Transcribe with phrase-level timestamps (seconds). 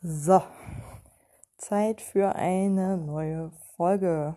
[0.00, 0.40] So,
[1.56, 4.36] Zeit für eine neue Folge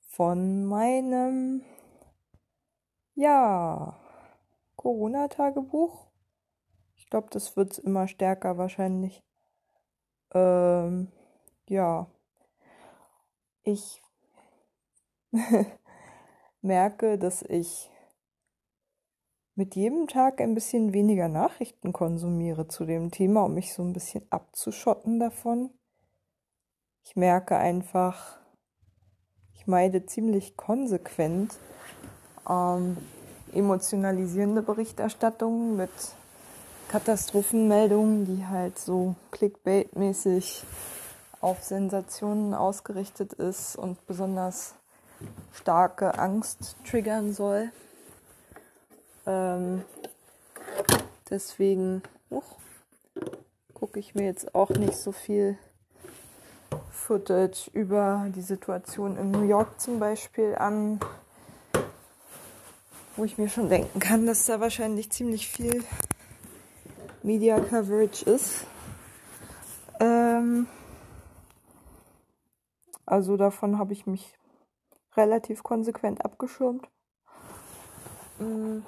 [0.00, 1.62] von meinem,
[3.14, 3.96] ja,
[4.74, 6.08] Corona-Tagebuch.
[6.96, 9.22] Ich glaube, das wird immer stärker wahrscheinlich.
[10.32, 11.12] Ähm,
[11.68, 12.10] ja,
[13.62, 14.02] ich
[16.62, 17.92] merke, dass ich
[19.56, 23.92] mit jedem Tag ein bisschen weniger Nachrichten konsumiere zu dem Thema, um mich so ein
[23.92, 25.70] bisschen abzuschotten davon.
[27.04, 28.38] Ich merke einfach,
[29.54, 31.56] ich meide ziemlich konsequent
[32.48, 32.96] ähm,
[33.52, 35.90] emotionalisierende Berichterstattungen mit
[36.88, 40.64] Katastrophenmeldungen, die halt so clickbait-mäßig
[41.40, 44.74] auf Sensationen ausgerichtet ist und besonders
[45.52, 47.70] starke Angst triggern soll.
[49.26, 49.82] Ähm,
[51.30, 52.02] deswegen
[53.72, 55.58] gucke ich mir jetzt auch nicht so viel
[56.90, 61.00] Footage über die Situation in New York zum Beispiel an,
[63.16, 65.84] wo ich mir schon denken kann, dass da wahrscheinlich ziemlich viel
[67.22, 68.66] Media Coverage ist.
[70.00, 70.66] Ähm,
[73.06, 74.38] also davon habe ich mich
[75.16, 76.88] relativ konsequent abgeschirmt.
[78.38, 78.80] Mm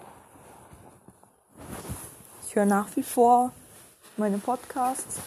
[2.57, 3.53] höre nach wie vor
[4.17, 5.21] meine Podcasts,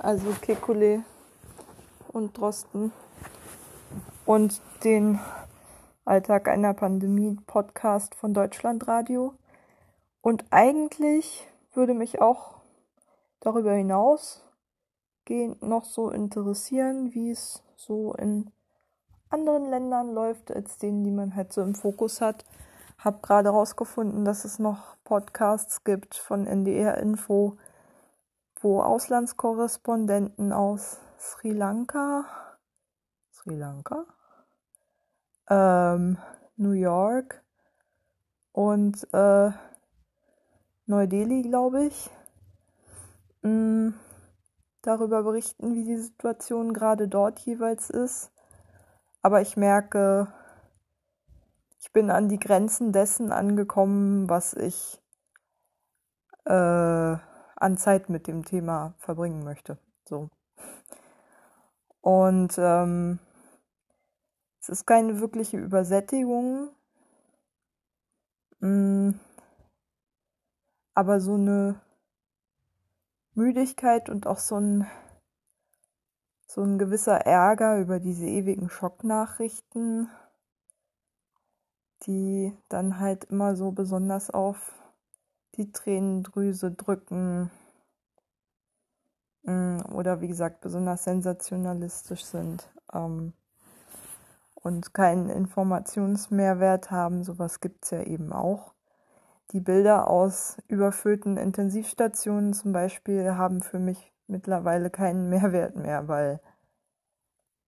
[0.00, 1.04] also Kekule
[2.08, 2.90] und Drosten
[4.26, 5.20] und den
[6.04, 9.34] Alltag einer Pandemie Podcast von Deutschlandradio.
[10.22, 12.56] Und eigentlich würde mich auch
[13.38, 14.42] darüber hinaus
[15.26, 18.50] gehend noch so interessieren, wie es so in
[19.30, 22.44] anderen Ländern läuft, als denen, die man halt so im Fokus hat.
[23.04, 27.58] Hab gerade herausgefunden, dass es noch Podcasts gibt von NDR Info,
[28.62, 32.24] wo Auslandskorrespondenten aus Sri Lanka,
[33.30, 34.06] Sri Lanka,
[35.50, 36.16] ähm,
[36.56, 37.44] New York
[38.52, 39.50] und äh,
[40.86, 42.08] Neu-Delhi, glaube ich,
[43.42, 43.90] mm,
[44.80, 48.32] darüber berichten, wie die Situation gerade dort jeweils ist.
[49.20, 50.32] Aber ich merke,
[51.84, 55.02] ich bin an die Grenzen dessen angekommen, was ich
[56.46, 59.76] äh, an Zeit mit dem Thema verbringen möchte.
[60.08, 60.30] So.
[62.00, 63.18] Und ähm,
[64.60, 66.70] es ist keine wirkliche Übersättigung,
[68.60, 69.20] mh, mm,
[70.94, 71.82] aber so eine
[73.34, 74.86] Müdigkeit und auch so ein
[76.46, 80.08] so ein gewisser Ärger über diese ewigen Schocknachrichten
[82.02, 84.72] die dann halt immer so besonders auf
[85.56, 87.50] die Tränendrüse drücken
[89.44, 93.32] mm, oder wie gesagt besonders sensationalistisch sind ähm,
[94.54, 97.22] und keinen Informationsmehrwert haben.
[97.22, 98.74] Sowas gibt es ja eben auch.
[99.52, 106.40] Die Bilder aus überfüllten Intensivstationen zum Beispiel haben für mich mittlerweile keinen Mehrwert mehr, weil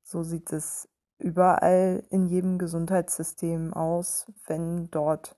[0.02, 0.88] so sieht es
[1.18, 5.36] überall in jedem Gesundheitssystem aus, wenn dort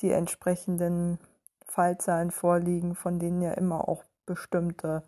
[0.00, 1.18] die entsprechenden
[1.66, 5.02] Fallzahlen vorliegen, von denen ja immer auch bestimmte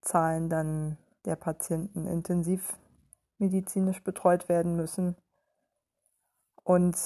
[0.00, 2.76] Zahlen dann der Patienten intensiv
[3.38, 5.16] medizinisch betreut werden müssen.
[6.64, 6.96] Und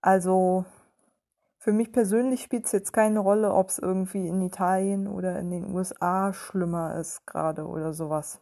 [0.00, 0.64] also
[1.58, 5.50] für mich persönlich spielt es jetzt keine Rolle, ob es irgendwie in Italien oder in
[5.50, 8.40] den USA schlimmer ist gerade oder sowas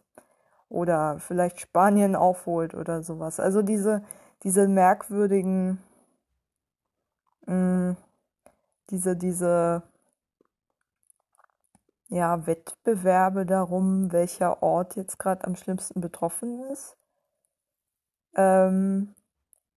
[0.68, 3.40] oder vielleicht Spanien aufholt oder sowas.
[3.40, 4.02] Also diese,
[4.42, 5.78] diese merkwürdigen,
[7.46, 7.96] mh, mm,
[8.90, 9.82] diese, diese,
[12.08, 16.96] ja, Wettbewerbe darum, welcher Ort jetzt gerade am schlimmsten betroffen ist,
[18.36, 19.14] ähm,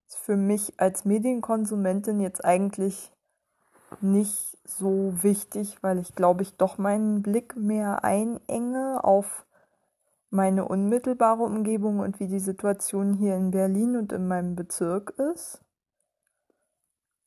[0.08, 3.12] ist für mich als Medienkonsumentin jetzt eigentlich
[4.02, 9.46] nicht so wichtig, weil ich glaube ich doch meinen Blick mehr einenge auf
[10.30, 15.62] meine unmittelbare Umgebung und wie die Situation hier in Berlin und in meinem Bezirk ist.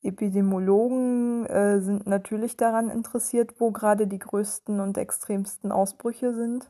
[0.01, 6.69] Epidemiologen äh, sind natürlich daran interessiert, wo gerade die größten und extremsten Ausbrüche sind.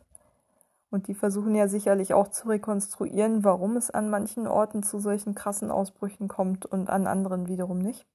[0.92, 5.34] Und die versuchen ja sicherlich auch zu rekonstruieren, warum es an manchen Orten zu solchen
[5.34, 8.06] krassen Ausbrüchen kommt und an anderen wiederum nicht.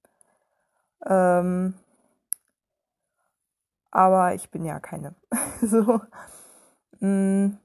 [1.04, 1.74] Ähm,
[3.90, 5.16] aber ich bin ja keine.
[5.60, 6.00] so.
[7.00, 7.56] Mm.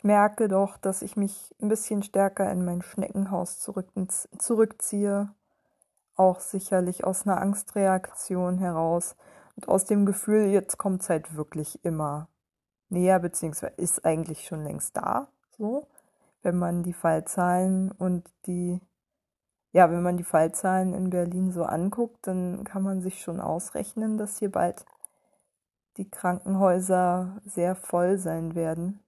[0.00, 3.88] Ich merke doch, dass ich mich ein bisschen stärker in mein Schneckenhaus zurück,
[4.38, 5.28] zurückziehe.
[6.16, 9.14] Auch sicherlich aus einer Angstreaktion heraus.
[9.56, 12.30] Und aus dem Gefühl, jetzt kommt es halt wirklich immer
[12.88, 15.86] näher, beziehungsweise ist eigentlich schon längst da, so,
[16.40, 18.80] wenn man die Fallzahlen und die,
[19.72, 24.16] ja, wenn man die Fallzahlen in Berlin so anguckt, dann kann man sich schon ausrechnen,
[24.16, 24.86] dass hier bald
[25.98, 29.04] die Krankenhäuser sehr voll sein werden.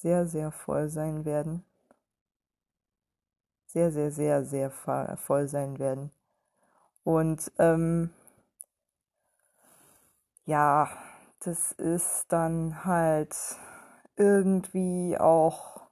[0.00, 1.64] Sehr, sehr voll sein werden.
[3.66, 6.12] Sehr, sehr, sehr, sehr voll sein werden.
[7.04, 8.10] Und ähm,
[10.46, 10.88] ja,
[11.40, 13.36] das ist dann halt
[14.16, 15.88] irgendwie auch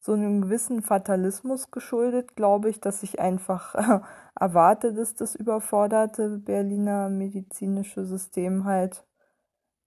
[0.00, 3.74] so einem gewissen Fatalismus geschuldet, glaube ich, dass ich einfach
[4.40, 9.04] erwarte, dass das überforderte Berliner medizinische System halt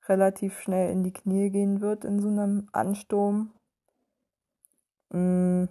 [0.08, 3.52] relativ schnell in die Knie gehen wird in so einem Ansturm.
[5.10, 5.66] Mm.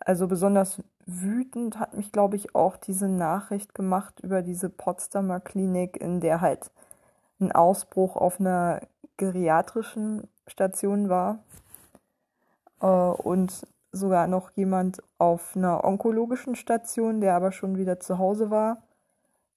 [0.00, 5.96] Also besonders wütend hat mich, glaube ich, auch diese Nachricht gemacht über diese Potsdamer Klinik,
[5.98, 6.70] in der halt
[7.40, 8.80] ein Ausbruch auf einer
[9.16, 11.44] geriatrischen Station war
[12.80, 18.50] äh, und sogar noch jemand auf einer onkologischen Station, der aber schon wieder zu Hause
[18.50, 18.82] war,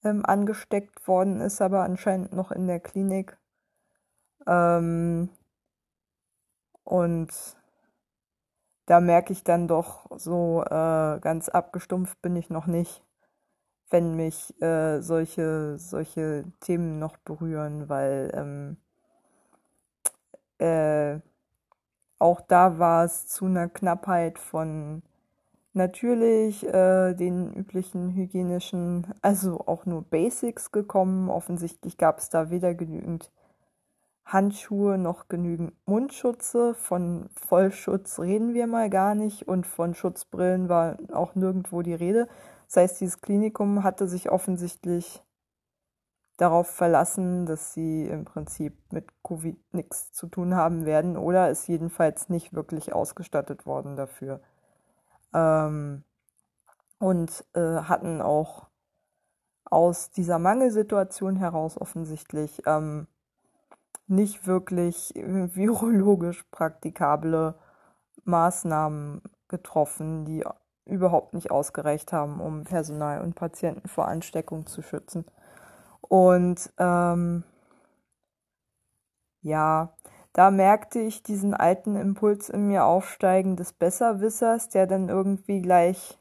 [0.03, 3.37] ähm, angesteckt worden ist, aber anscheinend noch in der Klinik.
[4.47, 5.29] Ähm,
[6.83, 7.29] und
[8.85, 13.03] da merke ich dann doch so äh, ganz abgestumpft bin ich noch nicht,
[13.89, 18.77] wenn mich äh, solche, solche Themen noch berühren, weil ähm,
[20.57, 21.19] äh,
[22.19, 25.03] auch da war es zu einer Knappheit von
[25.73, 31.29] natürlich äh, den üblichen hygienischen, also auch nur Basics gekommen.
[31.29, 33.31] Offensichtlich gab es da weder genügend
[34.25, 36.73] Handschuhe noch genügend Mundschutze.
[36.73, 42.27] Von Vollschutz reden wir mal gar nicht und von Schutzbrillen war auch nirgendwo die Rede.
[42.67, 45.23] Das heißt, dieses Klinikum hatte sich offensichtlich
[46.37, 51.67] darauf verlassen, dass sie im Prinzip mit Covid nichts zu tun haben werden oder ist
[51.67, 54.41] jedenfalls nicht wirklich ausgestattet worden dafür.
[55.33, 56.03] Ähm,
[56.99, 58.67] und äh, hatten auch
[59.65, 63.07] aus dieser Mangelsituation heraus offensichtlich ähm,
[64.07, 67.55] nicht wirklich virologisch praktikable
[68.25, 70.43] Maßnahmen getroffen, die
[70.85, 75.25] überhaupt nicht ausgereicht haben, um Personal und Patienten vor Ansteckung zu schützen.
[76.01, 77.43] Und ähm,
[79.41, 79.93] ja,
[80.33, 86.17] da merkte ich diesen alten Impuls in mir aufsteigen des Besserwissers, der dann irgendwie gleich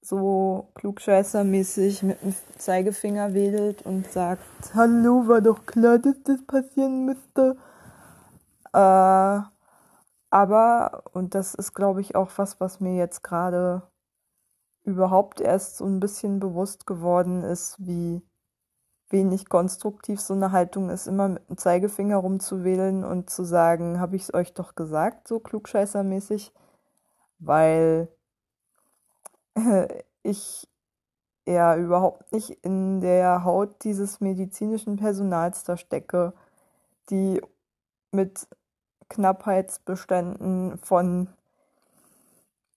[0.00, 4.42] so klugscheißermäßig mit dem Zeigefinger wedelt und sagt,
[4.74, 7.56] hallo, war doch klar, dass das passieren müsste.
[8.72, 9.40] Äh,
[10.30, 13.82] aber, und das ist, glaube ich, auch was, was mir jetzt gerade
[14.84, 18.22] überhaupt erst so ein bisschen bewusst geworden ist, wie
[19.12, 24.16] wenig konstruktiv so eine Haltung ist, immer mit dem Zeigefinger rumzuwählen und zu sagen, habe
[24.16, 26.52] ich es euch doch gesagt, so klugscheißermäßig,
[27.38, 28.08] weil
[30.22, 30.68] ich
[31.46, 36.32] ja überhaupt nicht in der Haut dieses medizinischen Personals da stecke,
[37.10, 37.40] die
[38.12, 38.46] mit
[39.08, 41.28] Knappheitsbeständen von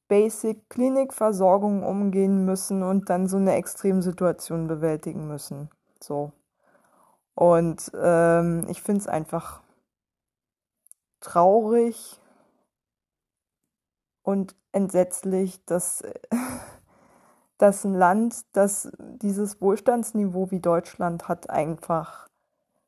[0.08, 5.70] Basic Klinikversorgung umgehen müssen und dann so eine Extremsituation bewältigen müssen.
[6.06, 6.32] So.
[7.34, 9.62] Und ähm, ich finde es einfach
[11.20, 12.22] traurig
[14.22, 16.04] und entsetzlich, dass,
[17.58, 22.30] dass ein Land, das dieses Wohlstandsniveau wie Deutschland hat, einfach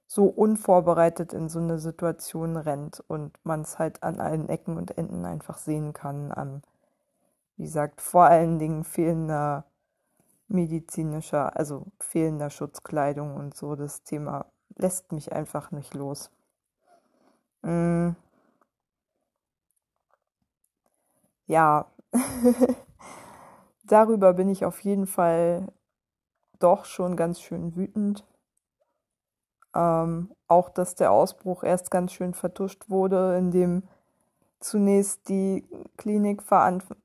[0.08, 4.98] so unvorbereitet in so eine Situation rennt und man es halt an allen Ecken und
[4.98, 6.62] Enden einfach sehen kann, an,
[7.58, 9.66] wie gesagt, vor allen Dingen fehlender
[10.48, 13.76] medizinischer, also fehlender Schutzkleidung und so.
[13.76, 16.32] Das Thema lässt mich einfach nicht los.
[17.62, 18.12] Mm.
[21.48, 21.90] Ja,
[23.84, 25.72] darüber bin ich auf jeden Fall
[26.60, 28.26] doch schon ganz schön wütend.
[29.74, 33.84] Ähm, auch, dass der Ausbruch erst ganz schön vertuscht wurde, indem
[34.60, 35.66] zunächst die
[35.98, 36.42] Klinik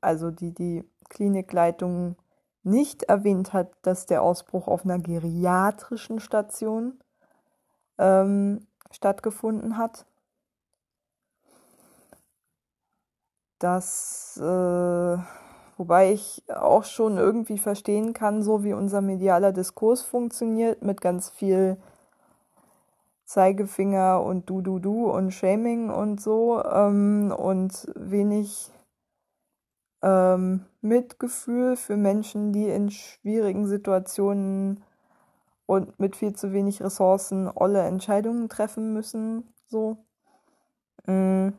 [0.00, 2.16] also die, die Klinikleitung
[2.62, 7.00] nicht erwähnt hat, dass der Ausbruch auf einer geriatrischen Station
[7.98, 10.06] ähm, stattgefunden hat.
[13.58, 15.16] Das, äh,
[15.76, 21.30] wobei ich auch schon irgendwie verstehen kann, so wie unser medialer Diskurs funktioniert, mit ganz
[21.30, 21.76] viel
[23.24, 28.70] Zeigefinger und Du, Du, Du und Shaming und so ähm, und wenig
[30.02, 34.82] ähm, Mitgefühl für Menschen, die in schwierigen Situationen
[35.66, 39.44] und mit viel zu wenig Ressourcen olle Entscheidungen treffen müssen.
[39.68, 40.04] So.
[41.06, 41.50] Mm.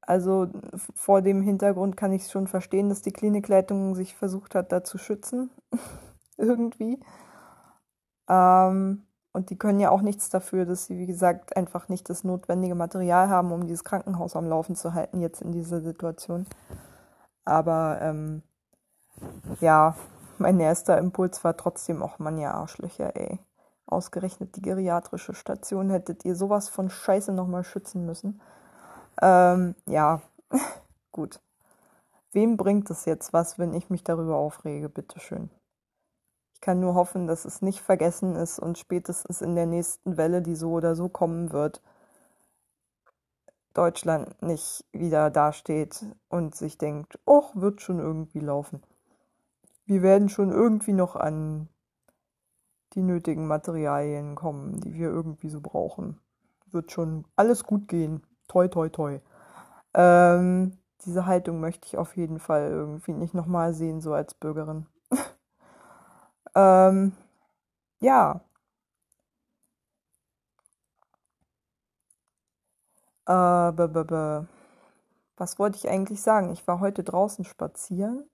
[0.00, 0.48] Also
[0.94, 4.98] vor dem Hintergrund kann ich schon verstehen, dass die Klinikleitung sich versucht hat, da zu
[4.98, 5.50] schützen.
[6.36, 7.00] Irgendwie.
[8.28, 12.22] Ähm, und die können ja auch nichts dafür, dass sie, wie gesagt, einfach nicht das
[12.22, 16.46] notwendige Material haben, um dieses Krankenhaus am Laufen zu halten, jetzt in dieser Situation.
[17.44, 18.42] Aber ähm,
[19.60, 19.96] ja,
[20.38, 23.40] mein erster Impuls war trotzdem auch, man, ja, Arschlöcher, ey.
[23.86, 28.40] Ausgerechnet die geriatrische Station hättet ihr sowas von Scheiße nochmal schützen müssen.
[29.20, 30.22] Ähm, ja,
[31.12, 31.40] gut.
[32.30, 34.88] Wem bringt es jetzt was, wenn ich mich darüber aufrege?
[34.88, 35.50] Bitteschön
[36.60, 40.54] kann nur hoffen, dass es nicht vergessen ist und spätestens in der nächsten Welle, die
[40.54, 41.82] so oder so kommen wird,
[43.74, 48.82] Deutschland nicht wieder dasteht und sich denkt, oh, wird schon irgendwie laufen.
[49.84, 51.68] Wir werden schon irgendwie noch an
[52.94, 56.20] die nötigen Materialien kommen, die wir irgendwie so brauchen.
[56.70, 58.22] Wird schon alles gut gehen.
[58.48, 59.20] Toi, toi, toi.
[59.92, 64.86] Ähm, diese Haltung möchte ich auf jeden Fall irgendwie nicht nochmal sehen, so als Bürgerin.
[66.54, 67.12] Ähm,
[68.00, 68.40] ja.
[73.26, 74.46] Äh, b -b -b
[75.36, 76.50] was wollte ich eigentlich sagen?
[76.52, 78.28] Ich war heute draußen spazieren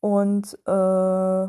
[0.00, 1.48] und äh,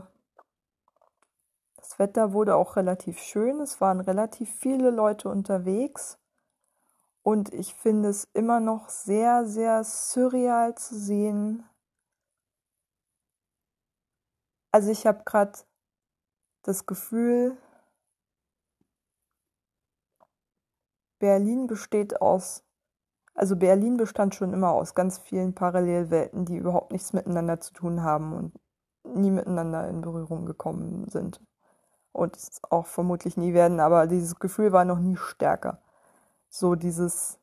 [1.77, 3.59] das Wetter wurde auch relativ schön.
[3.59, 6.19] Es waren relativ viele Leute unterwegs
[7.23, 11.63] und ich finde es immer noch sehr, sehr surreal zu sehen,
[14.73, 15.53] Also ich habe gerade
[16.63, 17.55] das Gefühl,
[21.19, 22.63] Berlin besteht aus,
[23.35, 28.01] also Berlin bestand schon immer aus ganz vielen Parallelwelten, die überhaupt nichts miteinander zu tun
[28.01, 28.59] haben und
[29.03, 31.39] nie miteinander in Berührung gekommen sind.
[32.11, 35.83] Und es auch vermutlich nie werden, aber dieses Gefühl war noch nie stärker.
[36.49, 37.39] So dieses,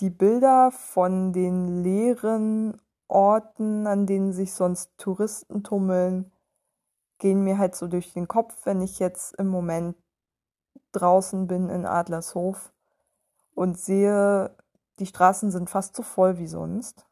[0.00, 2.78] die Bilder von den leeren
[3.08, 6.30] Orten, an denen sich sonst Touristen tummeln,
[7.18, 9.96] gehen mir halt so durch den Kopf, wenn ich jetzt im Moment
[10.92, 12.72] draußen bin in Adlershof
[13.54, 14.54] und sehe,
[14.98, 17.06] die Straßen sind fast so voll wie sonst.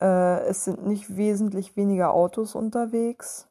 [0.00, 3.48] Äh, es sind nicht wesentlich weniger Autos unterwegs.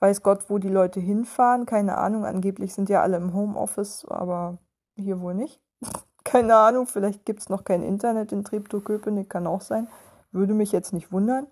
[0.00, 1.66] Weiß Gott, wo die Leute hinfahren.
[1.66, 2.24] Keine Ahnung.
[2.24, 4.58] Angeblich sind ja alle im Homeoffice, aber
[4.96, 5.60] hier wohl nicht.
[6.28, 6.86] Keine Ahnung.
[6.86, 9.30] Vielleicht gibt es noch kein Internet in Treptow-Köpenick.
[9.30, 9.88] Kann auch sein.
[10.30, 11.46] Würde mich jetzt nicht wundern.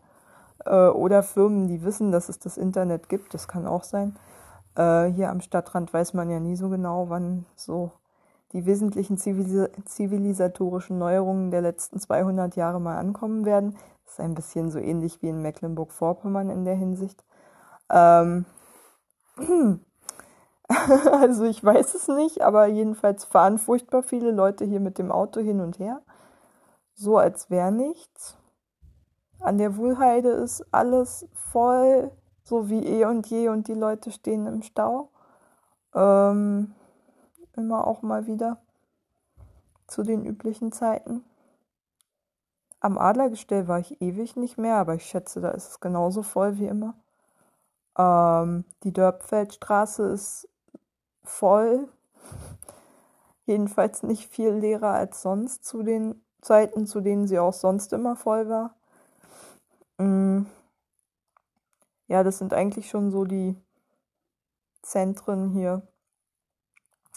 [0.67, 4.17] Äh, oder Firmen, die wissen, dass es das Internet gibt, das kann auch sein.
[4.77, 7.93] Äh, hier am Stadtrand weiß man ja nie so genau, wann so
[8.53, 13.77] die wesentlichen zivilis zivilisatorischen Neuerungen der letzten 200 Jahre mal ankommen werden.
[14.05, 17.25] Das ist ein bisschen so ähnlich wie in Mecklenburg-Vorpommern in der Hinsicht.
[17.91, 18.45] Ähm
[21.13, 25.41] also ich weiß es nicht, aber jedenfalls fahren furchtbar viele Leute hier mit dem Auto
[25.41, 26.03] hin und her.
[26.95, 28.37] So als wäre nichts.
[29.41, 32.11] An der Wuhlheide ist alles voll,
[32.43, 35.11] so wie eh und je, und die Leute stehen im Stau.
[35.95, 36.75] Ähm,
[37.55, 38.59] immer auch mal wieder
[39.87, 41.25] zu den üblichen Zeiten.
[42.81, 46.59] Am Adlergestell war ich ewig nicht mehr, aber ich schätze, da ist es genauso voll
[46.59, 46.95] wie immer.
[47.99, 50.49] Ähm, die Dörpfeldstraße ist
[51.29, 51.89] voll.
[53.45, 58.17] Jedenfalls nicht viel leerer als sonst zu den Zeiten, zu denen sie auch sonst immer
[58.17, 58.77] voll war.
[59.99, 60.47] Mm.
[62.09, 63.57] Ja, das sind eigentlich schon so die
[64.83, 65.83] Zentren hier.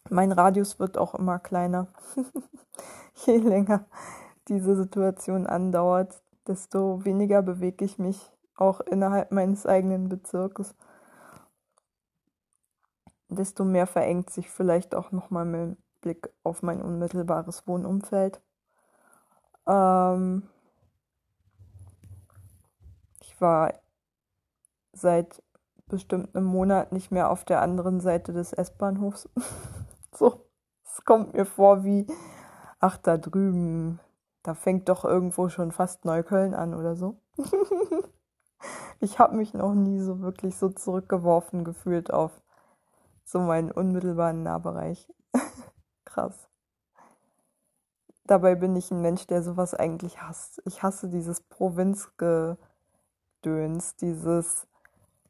[0.10, 1.88] Mein Radius wird auch immer kleiner.
[3.26, 3.86] Je länger
[4.48, 10.76] diese Situation andauert, desto weniger bewege ich mich auch innerhalb meines eigenen Bezirkes.
[13.30, 18.42] Desto mehr verengt sich vielleicht auch nochmal mit Blick auf mein unmittelbares Wohnumfeld.
[19.68, 20.50] Ähm,
[23.42, 23.74] war
[24.94, 25.42] seit
[25.88, 29.30] bestimmt einem Monat nicht mehr auf der anderen Seite des S-Bahnhofs.
[30.16, 30.46] so,
[30.84, 32.06] es kommt mir vor wie,
[32.80, 34.00] ach, da drüben,
[34.44, 37.20] da fängt doch irgendwo schon fast Neukölln an oder so.
[39.00, 42.32] ich habe mich noch nie so wirklich so zurückgeworfen gefühlt auf
[43.30, 45.12] so meinen unmittelbaren Nahbereich.
[46.06, 46.50] Krass.
[48.26, 50.62] Dabei bin ich ein Mensch, der sowas eigentlich hasst.
[50.66, 52.58] Ich hasse dieses Provinzge
[53.42, 54.68] Gedöns, dieses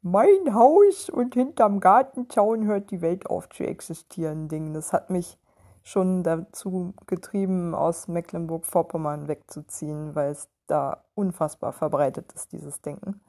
[0.02, 4.74] mein Haus und hinterm Gartenzaun hört die Welt auf zu existieren Ding.
[4.74, 5.38] Das hat mich
[5.84, 13.22] schon dazu getrieben, aus Mecklenburg-Vorpommern wegzuziehen, weil es da unfassbar verbreitet ist, dieses Denken.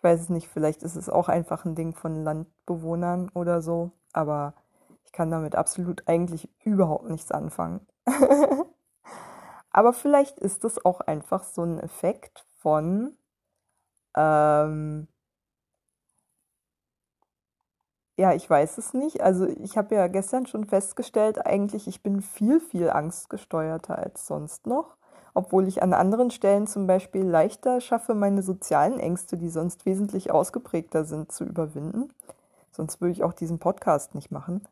[0.00, 3.92] Ich weiß es nicht, vielleicht ist es auch einfach ein Ding von Landbewohnern oder so,
[4.14, 4.54] aber
[5.04, 7.86] ich kann damit absolut eigentlich überhaupt nichts anfangen.
[9.70, 13.14] aber vielleicht ist es auch einfach so ein Effekt von
[14.16, 15.06] ähm,
[18.16, 19.20] ja, ich weiß es nicht.
[19.22, 24.66] Also ich habe ja gestern schon festgestellt, eigentlich ich bin viel, viel angstgesteuerter als sonst
[24.66, 24.96] noch,
[25.34, 30.30] obwohl ich an anderen Stellen zum Beispiel leichter schaffe, meine sozialen Ängste, die sonst wesentlich
[30.30, 32.12] ausgeprägter sind, zu überwinden.
[32.72, 34.66] Sonst würde ich auch diesen Podcast nicht machen.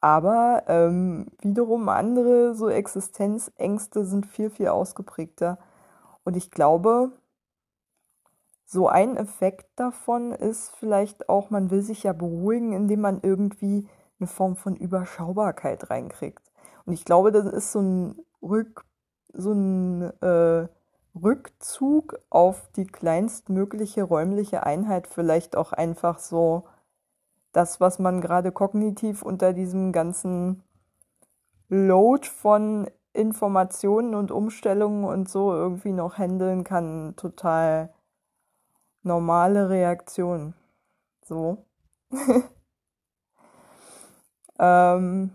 [0.00, 5.58] Aber ähm, wiederum andere so Existenzängste sind viel, viel ausgeprägter.
[6.24, 7.12] Und ich glaube,
[8.66, 13.88] so ein Effekt davon ist vielleicht auch, man will sich ja beruhigen, indem man irgendwie
[14.18, 16.42] eine Form von Überschaubarkeit reinkriegt.
[16.84, 18.84] Und ich glaube, das ist so ein, Rück,
[19.36, 20.68] so ein äh,
[21.14, 26.64] Rückzug auf die kleinstmögliche räumliche Einheit, vielleicht auch einfach so
[27.52, 30.62] das, was man gerade kognitiv unter diesem ganzen
[31.68, 37.94] Load von Informationen und Umstellungen und so irgendwie noch handeln kann, total
[39.02, 40.54] normale Reaktion.
[41.22, 41.64] So.
[44.58, 45.30] ähm,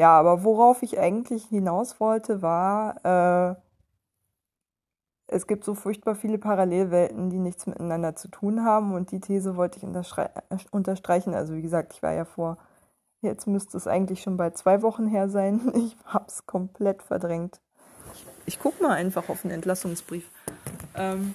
[0.00, 3.54] ja, aber worauf ich eigentlich hinaus wollte, war, äh,
[5.26, 9.56] es gibt so furchtbar viele Parallelwelten, die nichts miteinander zu tun haben und die These
[9.56, 11.34] wollte ich unterstreichen.
[11.34, 12.56] Also wie gesagt, ich war ja vor,
[13.20, 15.70] jetzt müsste es eigentlich schon bald zwei Wochen her sein.
[15.74, 17.60] Ich hab's komplett verdrängt.
[18.14, 20.30] Ich, ich guck mal einfach auf den Entlassungsbrief.
[20.96, 21.34] Ähm,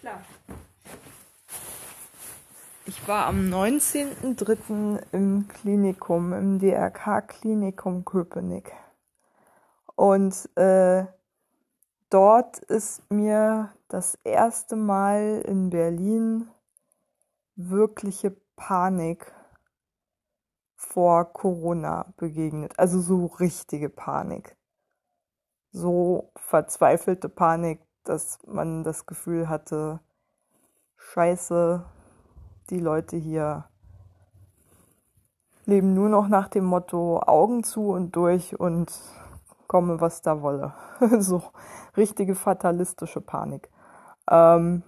[0.00, 0.20] klar.
[2.86, 5.02] Ich war am 19.03.
[5.12, 8.72] im Klinikum, im DRK-Klinikum Köpenick.
[9.96, 11.06] Und äh,
[12.10, 16.48] dort ist mir das erste Mal in Berlin
[17.56, 19.32] wirkliche Panik
[20.76, 22.78] vor Corona begegnet.
[22.78, 24.56] Also so richtige Panik.
[25.72, 30.00] So verzweifelte Panik, dass man das Gefühl hatte,
[30.96, 31.84] scheiße,
[32.70, 33.64] die Leute hier
[35.66, 38.92] leben nur noch nach dem Motto Augen zu und durch und
[39.66, 40.74] komme, was da wolle.
[41.18, 41.42] so
[41.96, 43.70] richtige fatalistische Panik.
[44.30, 44.82] Ähm,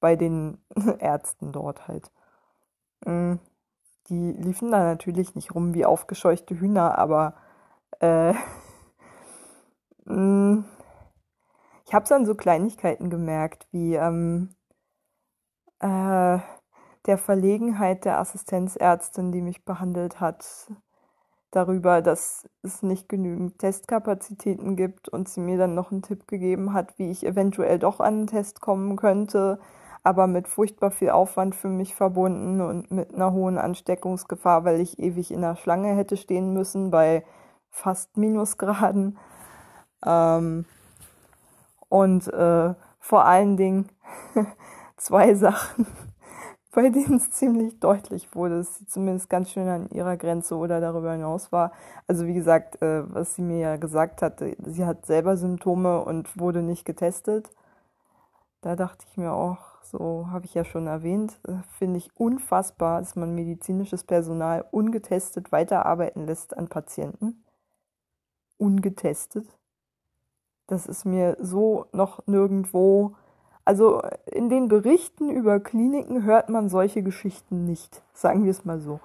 [0.00, 0.58] bei den
[0.98, 2.10] Ärzten dort halt.
[3.04, 3.34] Mm,
[4.08, 7.34] die liefen da natürlich nicht rum wie aufgescheuchte Hühner, aber
[8.00, 8.34] äh,
[10.04, 10.64] mm,
[11.90, 14.50] ich habe es an so Kleinigkeiten gemerkt, wie ähm,
[15.80, 16.38] äh,
[17.06, 20.70] der Verlegenheit der Assistenzärztin, die mich behandelt hat,
[21.50, 26.74] darüber, dass es nicht genügend Testkapazitäten gibt und sie mir dann noch einen Tipp gegeben
[26.74, 29.58] hat, wie ich eventuell doch an einen Test kommen könnte,
[30.04, 35.00] aber mit furchtbar viel Aufwand für mich verbunden und mit einer hohen Ansteckungsgefahr, weil ich
[35.00, 37.24] ewig in der Schlange hätte stehen müssen bei
[37.68, 39.18] fast Minusgraden.
[40.06, 40.66] Ähm,
[41.90, 43.90] und äh, vor allen Dingen
[44.96, 45.86] zwei Sachen,
[46.72, 50.80] bei denen es ziemlich deutlich wurde, dass sie zumindest ganz schön an ihrer Grenze oder
[50.80, 51.72] darüber hinaus war.
[52.06, 56.38] Also wie gesagt, äh, was sie mir ja gesagt hatte, sie hat selber Symptome und
[56.38, 57.50] wurde nicht getestet.
[58.62, 63.00] Da dachte ich mir auch, so habe ich ja schon erwähnt, äh, finde ich unfassbar,
[63.00, 67.44] dass man medizinisches Personal ungetestet weiterarbeiten lässt an Patienten.
[68.58, 69.59] Ungetestet.
[70.70, 73.16] Das ist mir so noch nirgendwo.
[73.64, 78.78] Also in den Berichten über Kliniken hört man solche Geschichten nicht, sagen wir es mal
[78.78, 79.00] so.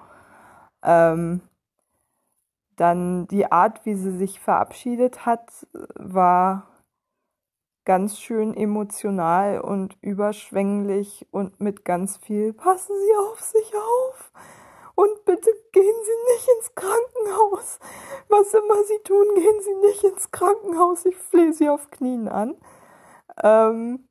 [0.84, 1.40] Ähm,
[2.76, 6.68] dann die Art, wie sie sich verabschiedet hat, war
[7.84, 14.32] ganz schön emotional und überschwänglich und mit ganz viel Passen Sie auf sich auf
[14.96, 17.78] und bitte gehen Sie nicht ins Krankenhaus.
[18.28, 21.06] Was immer Sie tun, gehen Sie nicht ins Krankenhaus.
[21.06, 22.56] Ich flehe Sie auf Knien an.
[23.42, 24.08] Ähm,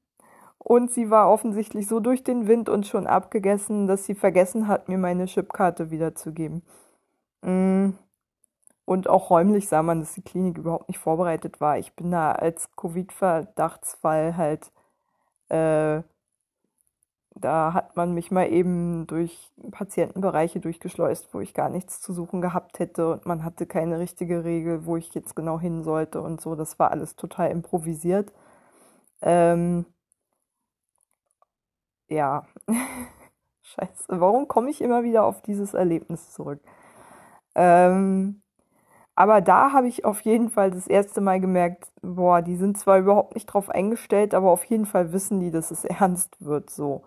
[0.59, 4.89] und sie war offensichtlich so durch den Wind und schon abgegessen, dass sie vergessen hat,
[4.89, 6.63] mir meine Chipkarte wiederzugeben.
[7.43, 7.91] Mm.
[8.85, 11.77] Und auch räumlich sah man, dass die Klinik überhaupt nicht vorbereitet war.
[11.77, 14.71] Ich bin da als Covid-Verdachtsfall halt
[15.49, 16.01] äh,
[17.35, 22.41] da hat man mich mal eben durch Patientenbereiche durchgeschleust, wo ich gar nichts zu suchen
[22.41, 26.41] gehabt hätte und man hatte keine richtige Regel, wo ich jetzt genau hin sollte und
[26.41, 26.55] so.
[26.55, 28.31] Das war alles total improvisiert.
[29.21, 29.85] Ähm,
[32.09, 32.45] ja,
[33.63, 36.61] scheiße, warum komme ich immer wieder auf dieses Erlebnis zurück?
[37.55, 38.41] Ähm,
[39.15, 42.99] aber da habe ich auf jeden Fall das erste Mal gemerkt, boah, die sind zwar
[42.99, 47.03] überhaupt nicht drauf eingestellt, aber auf jeden Fall wissen die, dass es ernst wird so.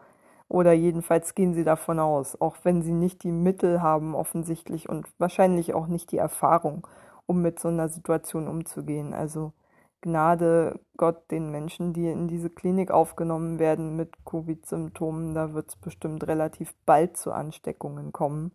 [0.49, 5.07] Oder jedenfalls gehen sie davon aus, auch wenn sie nicht die Mittel haben offensichtlich und
[5.19, 6.87] wahrscheinlich auch nicht die Erfahrung,
[7.27, 9.13] um mit so einer Situation umzugehen.
[9.13, 9.53] Also
[10.01, 15.77] Gnade Gott den Menschen, die in diese Klinik aufgenommen werden mit Covid-Symptomen, da wird es
[15.77, 18.53] bestimmt relativ bald zu Ansteckungen kommen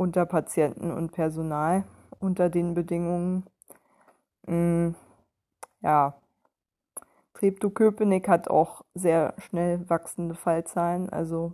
[0.00, 1.84] unter Patienten und Personal
[2.20, 3.44] unter den Bedingungen.
[4.46, 4.94] Mm,
[5.82, 6.14] ja,
[7.34, 11.52] Treptow-Köpenick hat auch sehr schnell wachsende Fallzahlen, also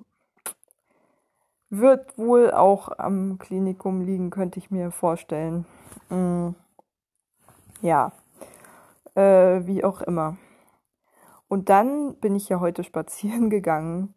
[1.71, 5.67] wird wohl auch am Klinikum liegen, könnte ich mir vorstellen.
[6.09, 6.51] Mm,
[7.83, 8.13] ja,
[9.15, 10.37] äh, wie auch immer.
[11.49, 14.15] Und dann bin ich ja heute spazieren gegangen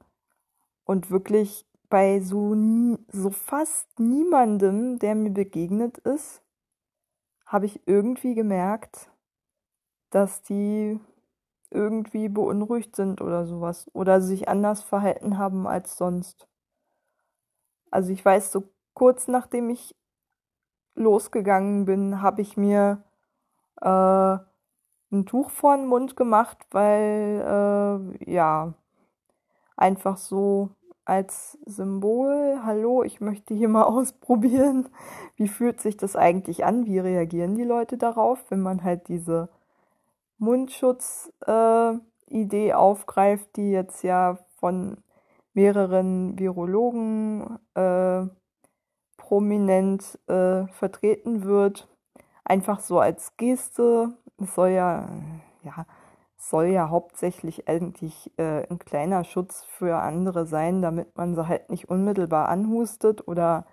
[0.86, 2.56] und wirklich bei so,
[3.12, 6.44] so fast niemandem, der mir begegnet ist,
[7.46, 9.10] habe ich irgendwie gemerkt,
[10.12, 11.00] dass die
[11.72, 13.88] irgendwie beunruhigt sind oder sowas.
[13.94, 16.48] Oder sich anders verhalten haben als sonst.
[17.92, 19.96] Also ich weiß, so kurz nachdem ich
[20.96, 23.04] losgegangen bin, habe ich mir
[23.82, 24.38] äh,
[25.12, 28.74] ein Tuch vor den Mund gemacht, weil äh, ja
[29.78, 30.70] einfach so
[31.06, 34.90] als Symbol, hallo, ich möchte hier mal ausprobieren,
[35.36, 39.50] wie fühlt sich das eigentlich an, wie reagieren die Leute darauf, wenn man halt diese
[40.40, 44.98] Mundschutz-Idee äh, aufgreift, die jetzt ja von
[45.54, 48.26] mehreren Virologen äh,
[49.18, 51.88] prominent äh, vertreten wird.
[52.44, 54.14] Einfach so als Geste.
[54.42, 55.10] Es soll ja,
[55.64, 55.86] ja,
[56.38, 61.70] soll ja hauptsächlich eigentlich äh, ein kleiner Schutz für andere sein, damit man sie halt
[61.70, 63.66] nicht unmittelbar anhustet oder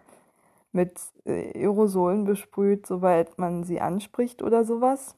[0.72, 5.16] mit äh, Aerosolen besprüht, sobald man sie anspricht oder sowas.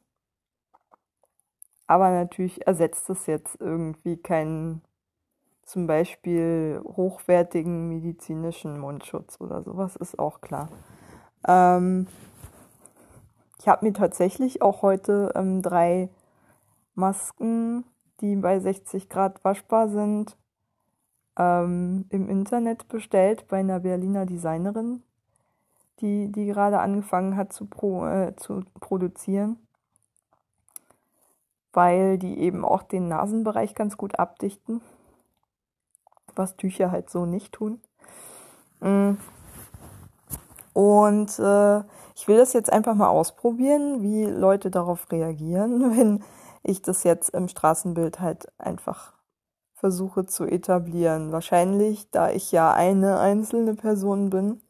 [1.88, 4.82] Aber natürlich ersetzt es jetzt irgendwie keinen
[5.62, 10.68] zum Beispiel hochwertigen medizinischen Mundschutz oder sowas, ist auch klar.
[11.46, 12.06] Ähm,
[13.58, 16.10] ich habe mir tatsächlich auch heute ähm, drei
[16.94, 17.84] Masken,
[18.20, 20.36] die bei 60 Grad waschbar sind,
[21.38, 25.02] ähm, im Internet bestellt bei einer Berliner Designerin,
[26.00, 29.58] die, die gerade angefangen hat zu, pro, äh, zu produzieren
[31.72, 34.80] weil die eben auch den Nasenbereich ganz gut abdichten,
[36.34, 37.80] was Tücher halt so nicht tun.
[38.80, 39.12] Mm.
[40.72, 41.78] Und äh,
[42.14, 46.24] ich will das jetzt einfach mal ausprobieren, wie Leute darauf reagieren, wenn
[46.62, 49.14] ich das jetzt im Straßenbild halt einfach
[49.74, 51.32] versuche zu etablieren.
[51.32, 54.60] Wahrscheinlich, da ich ja eine einzelne Person bin,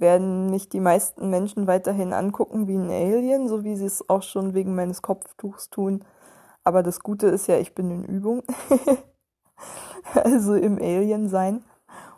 [0.00, 4.22] werden mich die meisten Menschen weiterhin angucken wie ein Alien, so wie sie es auch
[4.22, 6.04] schon wegen meines Kopftuchs tun.
[6.64, 8.42] Aber das Gute ist ja, ich bin in Übung.
[10.14, 11.64] also im Alien sein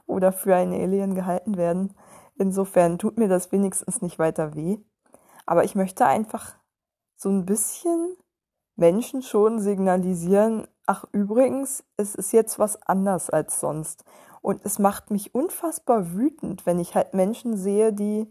[0.07, 1.95] oder für ein Alien gehalten werden.
[2.37, 4.79] Insofern tut mir das wenigstens nicht weiter weh.
[5.47, 6.57] Aber ich möchte einfach
[7.17, 8.17] so ein bisschen
[8.77, 14.05] Menschen schon signalisieren, ach übrigens, es ist jetzt was anders als sonst.
[14.43, 18.31] Und es macht mich unfassbar wütend, wenn ich halt Menschen sehe, die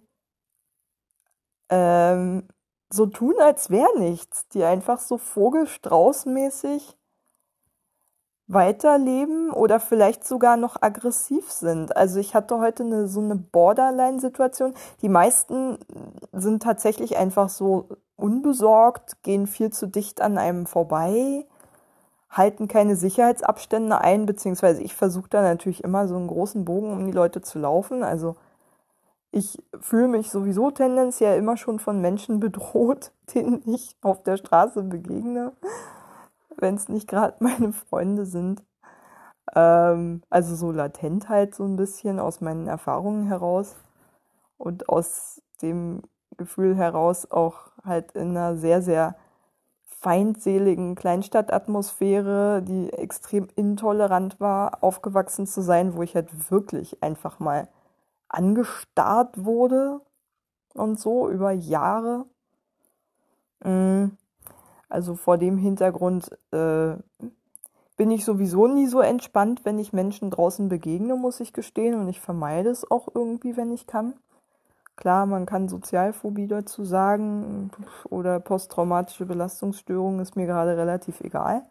[1.70, 2.48] ähm,
[2.92, 6.98] so tun, als wäre nichts, die einfach so Vogelstraußmäßig
[8.48, 11.96] weiterleben oder vielleicht sogar noch aggressiv sind.
[11.96, 14.74] Also ich hatte heute eine, so eine Borderline-Situation.
[15.02, 15.78] Die meisten
[16.34, 21.46] sind tatsächlich einfach so unbesorgt, gehen viel zu dicht an einem vorbei
[22.32, 27.06] halten keine Sicherheitsabstände ein, beziehungsweise ich versuche da natürlich immer so einen großen Bogen um
[27.06, 28.04] die Leute zu laufen.
[28.04, 28.36] Also
[29.32, 34.84] ich fühle mich sowieso tendenziell immer schon von Menschen bedroht, denen ich auf der Straße
[34.84, 35.52] begegne,
[36.58, 38.64] wenn es nicht gerade meine Freunde sind.
[39.54, 43.76] Ähm, also so latent halt so ein bisschen aus meinen Erfahrungen heraus
[44.58, 46.02] und aus dem
[46.38, 49.16] Gefühl heraus auch halt in einer sehr, sehr
[50.02, 57.68] feindseligen Kleinstadtatmosphäre, die extrem intolerant war, aufgewachsen zu sein, wo ich halt wirklich einfach mal
[58.28, 60.02] angestarrt wurde
[60.74, 62.26] und so über Jahre.
[63.64, 64.06] Mm.
[64.90, 66.96] Also vor dem Hintergrund äh,
[67.96, 71.94] bin ich sowieso nie so entspannt, wenn ich Menschen draußen begegne, muss ich gestehen.
[71.94, 74.16] Und ich vermeide es auch irgendwie, wenn ich kann.
[74.96, 77.72] Klar, man kann Sozialphobie dazu sagen
[78.10, 81.64] oder posttraumatische Belastungsstörung ist mir gerade relativ egal.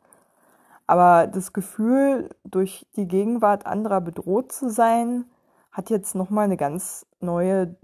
[0.86, 5.26] Aber das Gefühl, durch die Gegenwart anderer bedroht zu sein,
[5.70, 7.76] hat jetzt nochmal eine ganz neue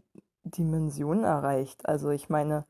[0.43, 1.89] Dimension erreicht.
[1.89, 2.65] Also ich meine,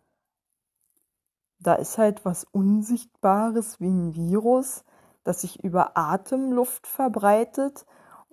[1.61, 4.85] da ist halt was Unsichtbares wie ein Virus,
[5.25, 7.87] das sich über Atemluft verbreitet.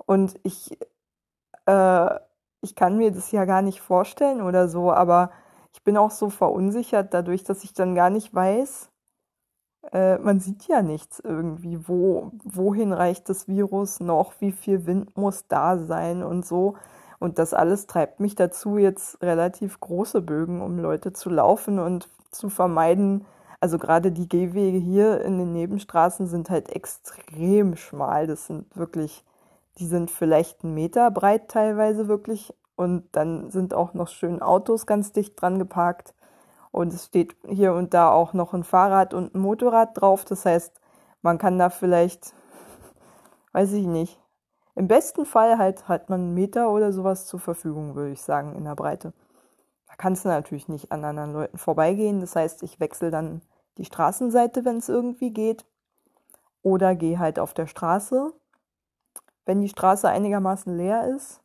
[0.05, 0.77] Und ich,
[1.65, 2.19] äh,
[2.63, 5.31] ich kann mir das ja gar nicht vorstellen oder so, aber
[5.73, 8.89] ich bin auch so verunsichert dadurch, dass ich dann gar nicht weiß,
[9.91, 15.17] äh, man sieht ja nichts irgendwie, wo, wohin reicht das Virus noch, wie viel Wind
[15.17, 16.75] muss da sein und so.
[17.19, 22.09] Und das alles treibt mich dazu, jetzt relativ große Bögen um Leute zu laufen und
[22.31, 23.25] zu vermeiden.
[23.59, 28.27] Also gerade die Gehwege hier in den Nebenstraßen sind halt extrem schmal.
[28.27, 29.23] Das sind wirklich,
[29.79, 32.53] die sind vielleicht einen Meter breit teilweise wirklich.
[32.75, 36.15] Und dann sind auch noch schön Autos ganz dicht dran geparkt.
[36.71, 40.25] Und es steht hier und da auch noch ein Fahrrad und ein Motorrad drauf.
[40.25, 40.81] Das heißt,
[41.21, 42.33] man kann da vielleicht,
[43.53, 44.19] weiß ich nicht,
[44.75, 48.55] im besten Fall halt hat man einen Meter oder sowas zur Verfügung, würde ich sagen,
[48.55, 49.13] in der Breite.
[49.87, 52.21] Da kannst du natürlich nicht an anderen Leuten vorbeigehen.
[52.21, 53.41] Das heißt, ich wechsle dann
[53.77, 55.65] die Straßenseite, wenn es irgendwie geht.
[56.63, 58.33] Oder gehe halt auf der Straße,
[59.45, 61.41] wenn die Straße einigermaßen leer ist.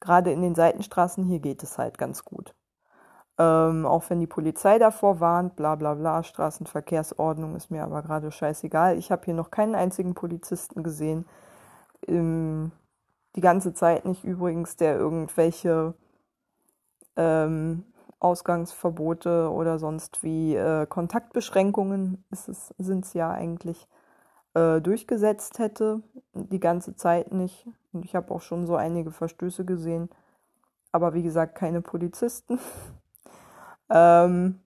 [0.00, 2.54] Gerade in den Seitenstraßen hier geht es halt ganz gut.
[3.38, 8.30] Ähm, auch wenn die Polizei davor warnt, bla bla bla, Straßenverkehrsordnung ist mir aber gerade
[8.30, 8.96] scheißegal.
[8.96, 11.26] Ich habe hier noch keinen einzigen Polizisten gesehen,
[12.06, 12.70] ähm,
[13.34, 15.94] die ganze Zeit nicht übrigens, der irgendwelche
[17.16, 17.84] ähm,
[18.20, 23.88] Ausgangsverbote oder sonst wie äh, Kontaktbeschränkungen sind es ja eigentlich
[24.54, 26.02] äh, durchgesetzt hätte.
[26.32, 27.66] Die ganze Zeit nicht.
[27.92, 30.08] Und ich habe auch schon so einige Verstöße gesehen.
[30.92, 32.58] Aber wie gesagt, keine Polizisten.
[33.90, 34.60] ähm,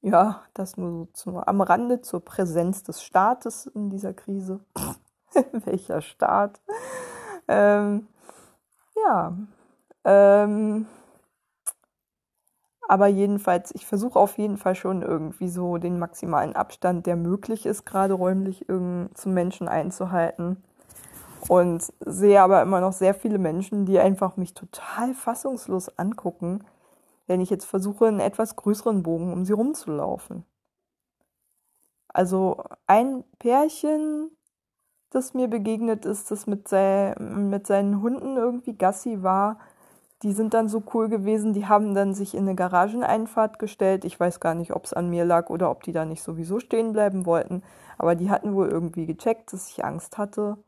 [0.00, 4.60] ja, das nur so zu, am Rande zur Präsenz des Staates in dieser Krise.
[5.52, 6.60] Welcher Staat?
[7.48, 8.06] Ähm,
[8.96, 9.36] ja.
[10.04, 10.86] Ähm,
[12.88, 17.66] aber jedenfalls, ich versuche auf jeden Fall schon irgendwie so den maximalen Abstand, der möglich
[17.66, 20.62] ist, gerade räumlich zum Menschen einzuhalten.
[21.48, 26.64] Und sehe aber immer noch sehr viele Menschen, die einfach mich total fassungslos angucken,
[27.26, 30.44] wenn ich jetzt versuche, einen etwas größeren Bogen um sie rumzulaufen.
[32.08, 34.30] Also ein Pärchen,
[35.10, 39.58] das mir begegnet ist, das mit, sei, mit seinen Hunden irgendwie Gassi war,
[40.22, 44.04] die sind dann so cool gewesen, die haben dann sich in eine Garageneinfahrt gestellt.
[44.04, 46.58] Ich weiß gar nicht, ob es an mir lag oder ob die da nicht sowieso
[46.58, 47.62] stehen bleiben wollten.
[47.98, 50.58] Aber die hatten wohl irgendwie gecheckt, dass ich Angst hatte,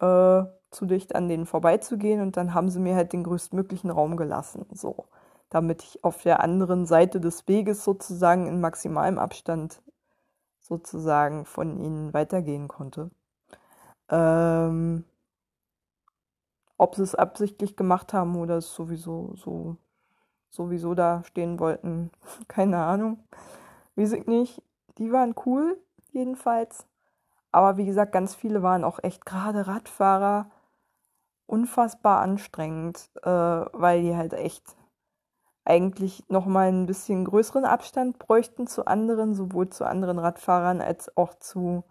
[0.00, 2.20] äh, zu dicht an denen vorbeizugehen.
[2.20, 4.66] Und dann haben sie mir halt den größtmöglichen Raum gelassen.
[4.72, 5.06] So.
[5.50, 9.82] Damit ich auf der anderen Seite des Weges sozusagen in maximalem Abstand
[10.60, 13.10] sozusagen von ihnen weitergehen konnte.
[14.10, 15.04] Ähm,
[16.78, 19.76] ob sie es absichtlich gemacht haben oder es sowieso so
[20.50, 22.10] sowieso da stehen wollten,
[22.48, 23.18] keine Ahnung.
[23.94, 24.62] Weiß ich nicht.
[24.98, 25.78] Die waren cool,
[26.12, 26.86] jedenfalls.
[27.52, 30.50] Aber wie gesagt, ganz viele waren auch echt gerade Radfahrer
[31.46, 34.76] unfassbar anstrengend, äh, weil die halt echt
[35.64, 41.34] eigentlich nochmal ein bisschen größeren Abstand bräuchten zu anderen, sowohl zu anderen Radfahrern als auch
[41.34, 41.84] zu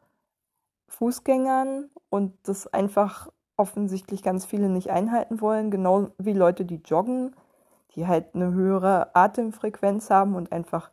[0.88, 7.36] Fußgängern und das einfach offensichtlich ganz viele nicht einhalten wollen, genau wie Leute, die joggen,
[7.96, 10.92] die halt eine höhere Atemfrequenz haben und einfach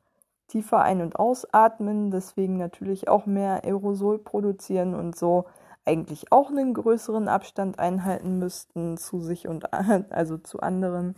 [0.48, 5.46] tiefer ein- und ausatmen, deswegen natürlich auch mehr Aerosol produzieren und so
[5.84, 11.16] eigentlich auch einen größeren Abstand einhalten müssten zu sich und also zu anderen,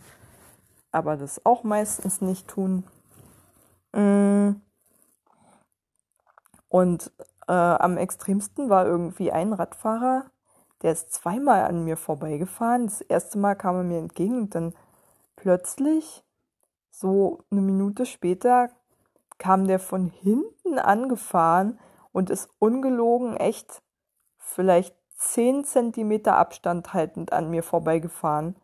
[0.91, 2.83] aber das auch meistens nicht tun.
[3.93, 4.61] Mm.
[6.69, 7.11] Und
[7.47, 10.25] äh, am extremsten war irgendwie ein Radfahrer,
[10.85, 12.85] der ist zweimal an mir vorbeigefahren.
[12.85, 14.75] Das erste Mal kam er mir entgegen und dann
[15.35, 16.23] plötzlich,
[16.91, 18.69] so eine Minute später,
[19.39, 21.79] kam der von hinten angefahren
[22.11, 23.81] und ist ungelogen echt
[24.37, 28.55] vielleicht zehn Zentimeter Abstand haltend an mir vorbeigefahren,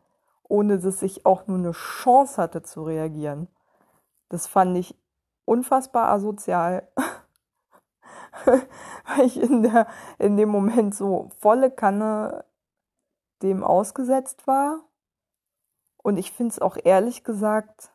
[0.43, 3.47] ohne dass ich auch nur eine Chance hatte zu reagieren.
[4.29, 4.95] Das fand ich
[5.45, 6.87] unfassbar asozial.
[8.45, 9.87] weil ich in, der,
[10.19, 12.45] in dem Moment so volle Kanne
[13.41, 14.81] dem ausgesetzt war.
[15.97, 17.91] Und ich finde es auch ehrlich gesagt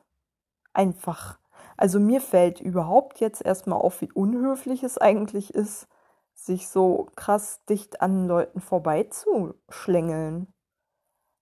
[0.73, 1.39] einfach.
[1.77, 5.89] Also mir fällt überhaupt jetzt erstmal auf, wie unhöflich es eigentlich ist,
[6.35, 10.53] sich so krass dicht an Leuten vorbeizuschlängeln.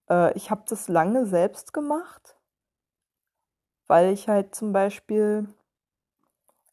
[0.09, 2.37] Äh, ich habe das lange selbst gemacht
[3.87, 5.49] weil ich halt zum Beispiel,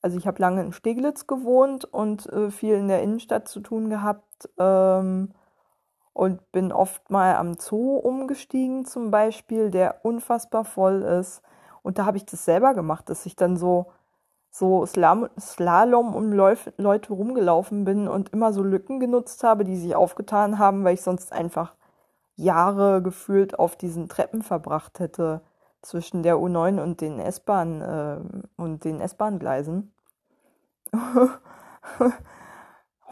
[0.02, 3.90] also ich habe lange in Steglitz gewohnt und äh, viel in der Innenstadt zu tun
[3.90, 5.32] gehabt ähm,
[6.14, 11.42] und bin oft mal am Zoo umgestiegen zum Beispiel, der unfassbar voll ist.
[11.84, 13.88] Und da habe ich das selber gemacht, dass ich dann so
[14.54, 19.78] so Slam Slalom um Leuf Leute rumgelaufen bin und immer so Lücken genutzt habe, die
[19.78, 21.74] sich aufgetan haben, weil ich sonst einfach
[22.36, 25.42] Jahre gefühlt auf diesen Treppen verbracht hätte
[25.82, 28.20] zwischen der U9 und den S-Bahn äh,
[28.56, 29.94] und den S-Bahn-Gleisen.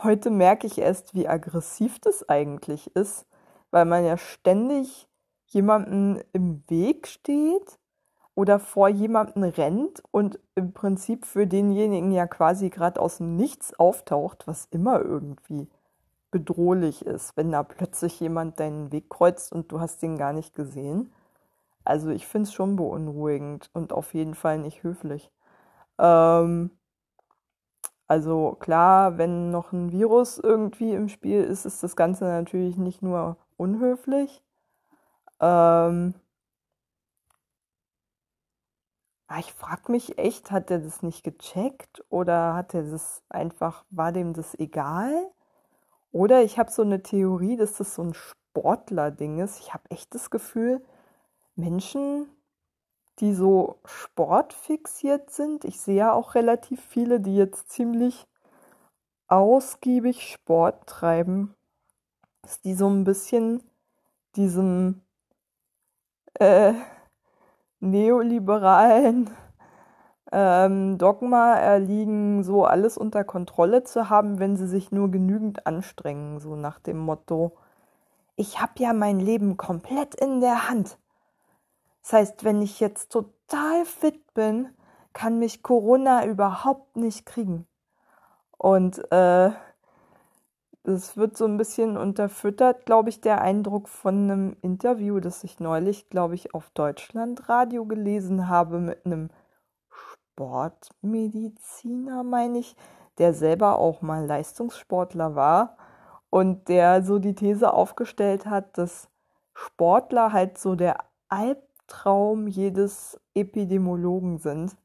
[0.03, 3.25] Heute merke ich erst, wie aggressiv das eigentlich ist,
[3.71, 5.07] weil man ja ständig
[5.47, 7.79] jemanden im Weg steht
[8.35, 13.77] oder vor jemanden rennt und im Prinzip für denjenigen ja quasi gerade aus dem Nichts
[13.77, 15.67] auftaucht, was immer irgendwie
[16.31, 20.55] bedrohlich ist, wenn da plötzlich jemand deinen Weg kreuzt und du hast den gar nicht
[20.55, 21.11] gesehen.
[21.89, 25.31] Also ich finde es schon beunruhigend und auf jeden Fall nicht höflich.
[25.99, 26.71] Ähm,
[28.07, 33.01] also klar, wenn noch ein Virus irgendwie im Spiel ist, ist das Ganze natürlich nicht
[33.01, 34.43] nur unhöflich.
[35.41, 36.13] Ähm,
[39.27, 43.85] ah, ich frage mich echt, hat er das nicht gecheckt oder hat er das einfach,
[43.89, 45.31] war dem das egal?
[46.11, 49.59] Oder ich habe so eine Theorie, dass das so ein Sportler-Ding ist.
[49.59, 50.83] Ich habe echt das Gefühl,
[51.59, 52.27] Menschen,
[53.19, 58.27] die so sportfixiert sind, ich sehe ja auch relativ viele, die jetzt ziemlich
[59.27, 61.53] ausgiebig Sport treiben,
[62.41, 63.61] dass die so ein bisschen
[64.35, 65.01] diesem
[66.35, 66.73] äh,
[67.79, 69.29] neoliberalen
[70.31, 76.39] ähm, Dogma erliegen, so alles unter Kontrolle zu haben, wenn sie sich nur genügend anstrengen,
[76.39, 77.57] so nach dem Motto,
[78.35, 80.98] ich habe ja mein Leben komplett in der Hand.
[82.01, 84.69] Das heißt, wenn ich jetzt total fit bin,
[85.13, 87.67] kann mich Corona überhaupt nicht kriegen.
[88.57, 89.51] Und äh,
[90.83, 95.59] es wird so ein bisschen unterfüttert, glaube ich, der Eindruck von einem Interview, das ich
[95.59, 99.29] neulich, glaube ich, auf Deutschlandradio gelesen habe mit einem
[100.35, 102.75] Sportmediziner, meine ich,
[103.17, 105.77] der selber auch mal Leistungssportler war
[106.29, 109.09] und der so die These aufgestellt hat, dass
[109.53, 110.97] Sportler halt so der
[111.89, 114.77] Albtraum jedes Epidemiologen sind,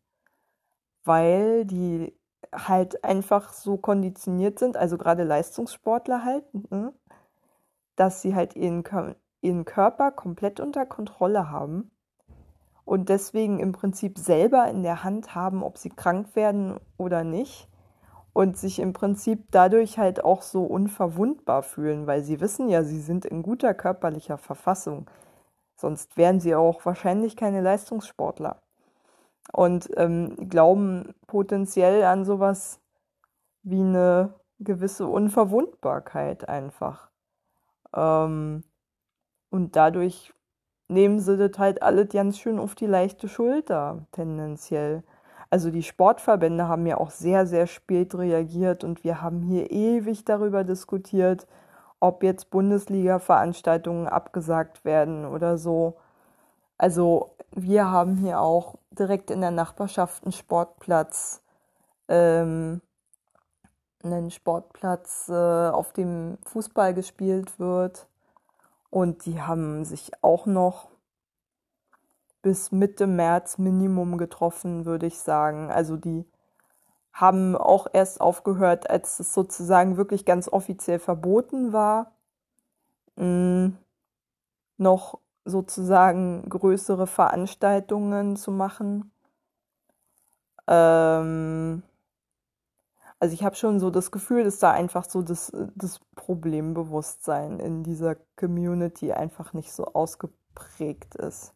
[1.05, 2.19] weil die
[2.53, 6.95] halt einfach so konditioniert sind, also gerade Leistungssportler halt, ne,
[7.97, 8.85] dass sie halt ihren,
[9.43, 11.91] ihren Körper komplett unter Kontrolle haben
[12.87, 17.69] und deswegen im Prinzip selber in der Hand haben, ob sie krank werden oder nicht
[18.33, 23.01] und sich im Prinzip dadurch halt auch so unverwundbar fühlen, weil sie wissen ja, sie
[23.01, 25.07] sind in guter körperlicher Verfassung.
[25.77, 28.63] Sonst wären sie auch wahrscheinlich keine Leistungssportler.
[29.53, 32.81] Und ähm, glauben potenziell an sowas
[33.63, 37.11] wie eine gewisse Unverwundbarkeit einfach.
[37.95, 38.65] Ähm,
[39.51, 40.33] und dadurch
[40.89, 45.03] nehmen sie das halt alles ganz schön auf die leichte Schulter, tendenziell.
[45.51, 50.25] Also die Sportverbände haben ja auch sehr, sehr spät reagiert und wir haben hier ewig
[50.25, 51.47] darüber diskutiert,
[52.01, 55.97] ob jetzt Bundesliga-Veranstaltungen abgesagt werden oder so.
[56.77, 61.43] Also wir haben hier auch direkt in der Nachbarschaft einen Sportplatz,
[62.09, 62.81] ähm,
[64.03, 68.09] einen Sportplatz, äh, auf dem Fußball gespielt wird.
[68.91, 70.89] Und die haben sich auch noch
[72.43, 75.71] bis Mitte März Minimum getroffen, würde ich sagen.
[75.71, 76.27] Also die
[77.15, 82.13] haben auch erst aufgehört, als es sozusagen wirklich ganz offiziell verboten war,
[83.17, 83.79] mh, mm,
[84.77, 89.13] noch sozusagen größere Veranstaltungen zu machen.
[90.67, 91.83] Ähm,
[93.21, 97.83] also ich habe schon so das Gefühl, dass da einfach so das, das Problembewusstsein in
[97.83, 101.55] dieser Community einfach nicht so ausgeprägt ist,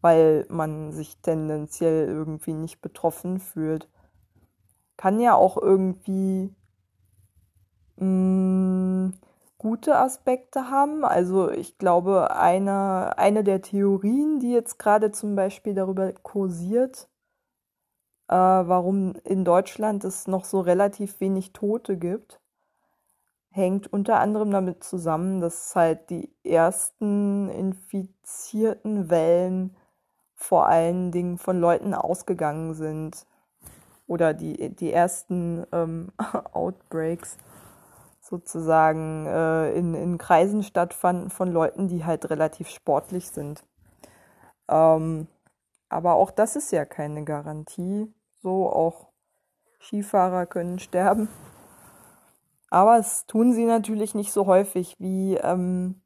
[0.00, 3.88] weil man sich tendenziell irgendwie nicht betroffen fühlt.
[4.96, 6.54] Kann ja auch irgendwie
[7.96, 9.14] mh, mm,
[9.58, 11.04] gute Aspekte haben.
[11.04, 17.08] Also ich glaube, eine, eine der Theorien, die jetzt gerade zum Beispiel darüber kursiert,
[18.28, 22.40] äh, warum in Deutschland es noch so relativ wenig Tote gibt,
[23.50, 29.76] hängt unter anderem damit zusammen, dass halt die ersten infizierten Wellen
[30.34, 33.26] vor allen Dingen von Leuten ausgegangen sind
[34.06, 36.12] oder die, die ersten ähm,
[36.52, 37.36] Outbreaks
[38.20, 43.64] sozusagen äh, in, in Kreisen stattfanden von Leuten, die halt relativ sportlich sind.
[44.68, 45.28] Ähm,
[45.88, 48.12] Aber auch das ist ja keine Garantie.
[48.42, 49.08] So auch
[49.80, 51.28] Skifahrer können sterben.
[52.70, 56.02] Aber es tun sie natürlich nicht so häufig wie ähm,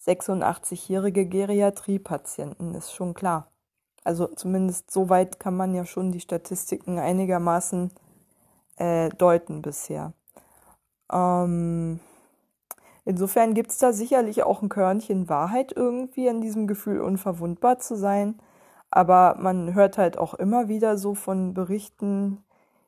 [0.00, 3.51] 86-jährige Geriatriepatienten, ist schon klar.
[4.04, 7.90] Also zumindest so weit kann man ja schon die Statistiken einigermaßen
[8.76, 10.12] äh, deuten bisher.
[11.12, 12.00] Ähm,
[13.04, 17.96] insofern gibt es da sicherlich auch ein Körnchen Wahrheit irgendwie an diesem Gefühl, unverwundbar zu
[17.96, 18.40] sein.
[18.90, 22.44] Aber man hört halt auch immer wieder so von Berichten,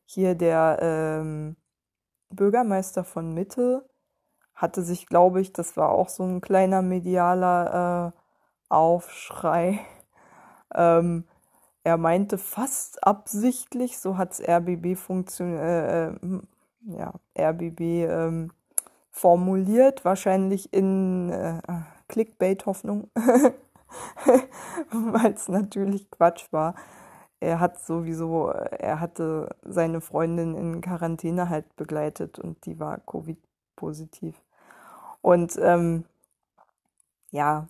[0.06, 1.56] hier der ähm,
[2.30, 3.88] Bürgermeister von Mitte
[4.54, 8.20] hatte sich, glaube ich, das war auch so ein kleiner medialer äh,
[8.68, 9.80] Aufschrei.
[10.74, 11.24] Ähm,
[11.84, 16.40] er meinte fast absichtlich, so hat's RBB funktioniert, äh, äh,
[16.86, 18.52] ja, RBB ähm,
[19.10, 21.60] formuliert, wahrscheinlich in äh,
[22.08, 23.10] Clickbait-Hoffnung,
[24.90, 26.74] weil es natürlich Quatsch war.
[27.40, 34.40] Er hat sowieso, er hatte seine Freundin in Quarantäne halt begleitet und die war Covid-positiv.
[35.20, 36.04] Und ähm,
[37.30, 37.68] ja,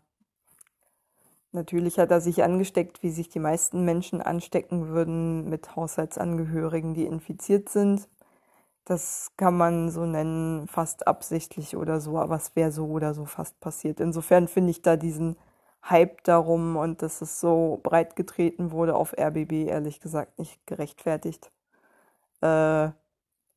[1.55, 7.07] Natürlich hat er sich angesteckt, wie sich die meisten Menschen anstecken würden mit Haushaltsangehörigen, die
[7.07, 8.09] infiziert sind.
[8.85, 13.25] Das kann man so nennen, fast absichtlich oder so, aber es wäre so oder so
[13.25, 14.01] fast passiert.
[14.01, 15.37] Insofern finde ich da diesen
[15.89, 21.53] Hype darum und dass es so breit getreten wurde auf RBB ehrlich gesagt nicht gerechtfertigt.
[22.41, 22.91] Äh,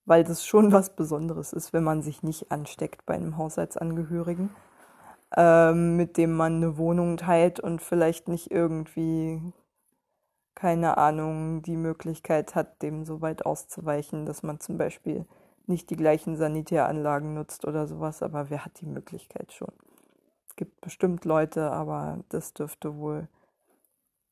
[0.05, 4.51] weil das schon was Besonderes ist, wenn man sich nicht ansteckt bei einem Haushaltsangehörigen
[5.36, 9.41] ähm, mit dem man eine Wohnung teilt und vielleicht nicht irgendwie,
[10.55, 15.25] keine Ahnung, die Möglichkeit hat, dem so weit auszuweichen, dass man zum Beispiel
[15.65, 19.71] nicht die gleichen Sanitäranlagen nutzt oder sowas, aber wer hat die Möglichkeit schon?
[20.47, 23.28] Es gibt bestimmt Leute, aber das dürfte wohl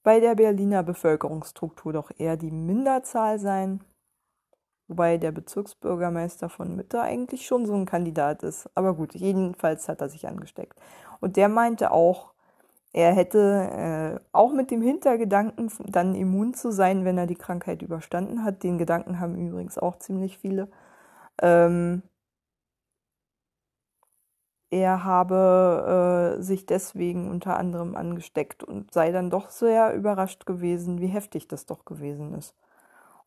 [0.03, 3.83] bei der Berliner Bevölkerungsstruktur doch eher die Minderzahl sein.
[4.87, 8.69] Wobei der Bezirksbürgermeister von Mitte eigentlich schon so ein Kandidat ist.
[8.75, 10.77] Aber gut, jedenfalls hat er sich angesteckt.
[11.21, 12.33] Und der meinte auch,
[12.93, 17.81] er hätte äh, auch mit dem Hintergedanken, dann immun zu sein, wenn er die Krankheit
[17.81, 18.63] überstanden hat.
[18.63, 20.69] Den Gedanken haben übrigens auch ziemlich viele.
[21.41, 22.03] Ähm,
[24.69, 30.99] er habe äh, sich deswegen unter anderem angesteckt und sei dann doch sehr überrascht gewesen,
[31.01, 32.55] wie heftig das doch gewesen ist.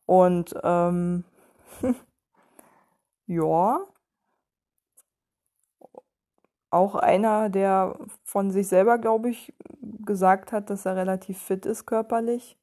[0.05, 1.25] Und ähm,
[3.27, 3.85] ja.
[6.71, 9.53] Auch einer, der von sich selber, glaube ich,
[10.05, 12.57] gesagt hat, dass er relativ fit ist körperlich.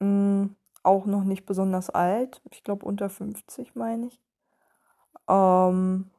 [0.00, 0.56] Mhm.
[0.84, 2.42] Auch noch nicht besonders alt.
[2.50, 4.20] Ich glaube unter 50, meine ich.
[5.28, 6.10] Ähm,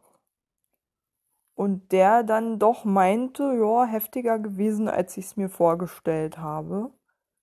[1.56, 6.92] und der dann doch meinte, ja, heftiger gewesen, als ich es mir vorgestellt habe.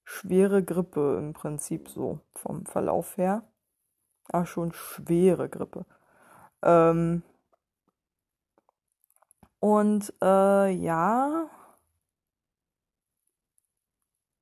[0.05, 3.45] Schwere Grippe im Prinzip so vom Verlauf her.
[4.33, 5.85] Ach, schon schwere Grippe.
[6.63, 7.23] Ähm,
[9.61, 11.49] und äh, ja,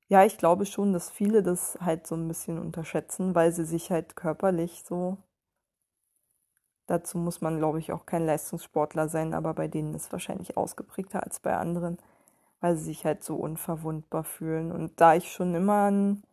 [0.09, 3.91] ja, ich glaube schon, dass viele das halt so ein bisschen unterschätzen, weil sie sich
[3.91, 5.17] halt körperlich so.
[6.87, 11.23] Dazu muss man, glaube ich, auch kein Leistungssportler sein, aber bei denen ist wahrscheinlich ausgeprägter
[11.23, 11.97] als bei anderen,
[12.61, 14.71] weil sie sich halt so unverwundbar fühlen.
[14.71, 16.23] Und da ich schon immer ein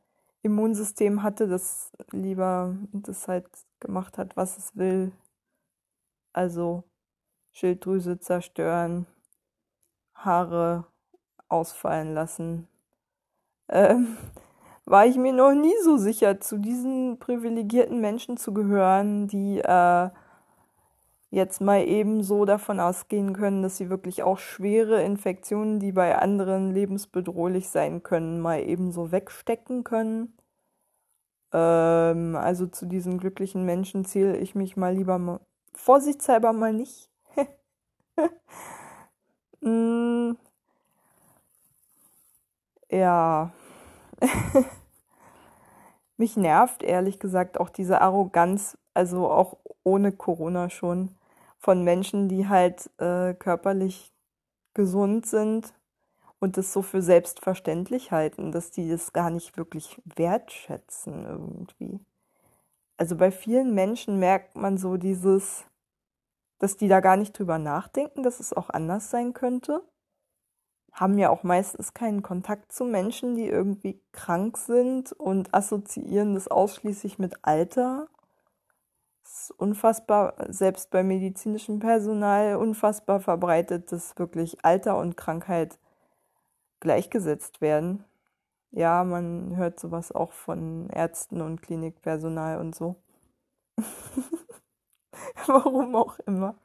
[0.46, 3.46] Immunsystem hatte, das lieber das halt
[3.80, 5.12] gemacht hat, was es will.
[6.32, 6.84] Also
[7.52, 9.06] Schilddrüse zerstören,
[10.14, 10.86] Haare
[11.48, 12.68] ausfallen lassen.
[13.68, 14.16] Ähm,
[14.84, 20.10] war ich mir noch nie so sicher, zu diesen privilegierten Menschen zu gehören, die äh,
[21.30, 26.16] jetzt mal eben so davon ausgehen können, dass sie wirklich auch schwere Infektionen, die bei
[26.16, 30.35] anderen lebensbedrohlich sein können, mal eben so wegstecken können.
[31.56, 35.40] Ähm, also zu diesen glücklichen Menschen zähle ich mich mal lieber mal,
[35.74, 37.08] vorsichtshalber mal nicht.
[39.62, 40.32] mm,
[42.90, 43.52] ja.
[46.18, 51.16] mich nervt ehrlich gesagt auch diese Arroganz, also auch ohne Corona schon,
[51.58, 54.12] von Menschen, die halt äh, körperlich
[54.74, 55.72] gesund sind
[56.46, 61.98] und das so für selbstverständlich halten, dass die das gar nicht wirklich wertschätzen irgendwie.
[62.96, 65.64] Also bei vielen Menschen merkt man so dieses,
[66.60, 69.82] dass die da gar nicht drüber nachdenken, dass es auch anders sein könnte.
[70.92, 76.46] Haben ja auch meistens keinen Kontakt zu Menschen, die irgendwie krank sind und assoziieren das
[76.46, 78.06] ausschließlich mit Alter.
[79.24, 85.80] Das ist unfassbar, selbst bei medizinischem Personal, unfassbar verbreitet, dass wirklich Alter und Krankheit
[86.86, 88.04] gleichgesetzt werden.
[88.70, 92.96] ja, man hört sowas auch von Ärzten und Klinikpersonal und so.
[95.46, 96.56] Warum auch immer.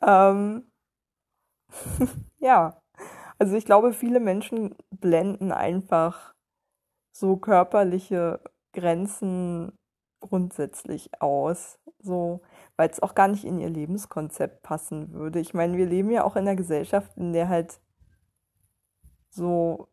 [0.00, 0.70] Ähm,
[2.38, 2.80] ja,
[3.38, 6.34] also ich glaube, viele Menschen blenden einfach
[7.12, 8.40] so körperliche
[8.72, 9.72] Grenzen
[10.20, 12.42] grundsätzlich aus, so,
[12.76, 15.40] weil es auch gar nicht in ihr Lebenskonzept passen würde.
[15.40, 17.80] Ich meine, wir leben ja auch in einer Gesellschaft, in der halt
[19.34, 19.88] so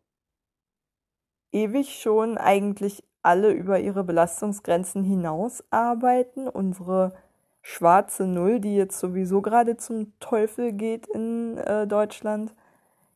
[1.52, 6.48] ewig schon eigentlich alle über ihre Belastungsgrenzen hinaus arbeiten.
[6.48, 7.14] Unsere
[7.62, 12.54] schwarze Null, die jetzt sowieso gerade zum Teufel geht in äh, Deutschland,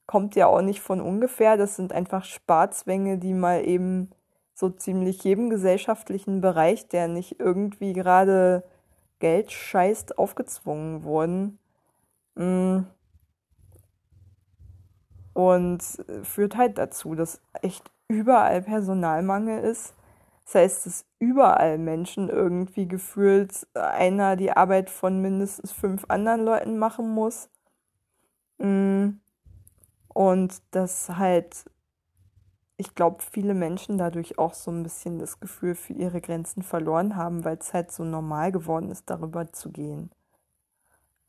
[0.07, 1.57] kommt ja auch nicht von ungefähr.
[1.57, 4.11] Das sind einfach Sparzwänge, die mal eben
[4.55, 8.63] so ziemlich jedem gesellschaftlichen Bereich, der nicht irgendwie gerade
[9.19, 11.59] Geld scheißt, aufgezwungen wurden.
[12.37, 12.85] Mm.
[15.37, 15.83] Und
[16.23, 19.95] führt halt dazu, dass echt überall Personalmangel ist.
[20.47, 26.79] Das heißt, dass überall Menschen irgendwie gefühlt einer die Arbeit von mindestens fünf anderen Leuten
[26.79, 27.51] machen muss.
[28.59, 29.19] Mm.
[30.09, 31.67] Und dass halt
[32.79, 37.17] ich glaube, viele Menschen dadurch auch so ein bisschen das Gefühl für ihre Grenzen verloren
[37.17, 40.11] haben, weil es halt so normal geworden ist, darüber zu gehen.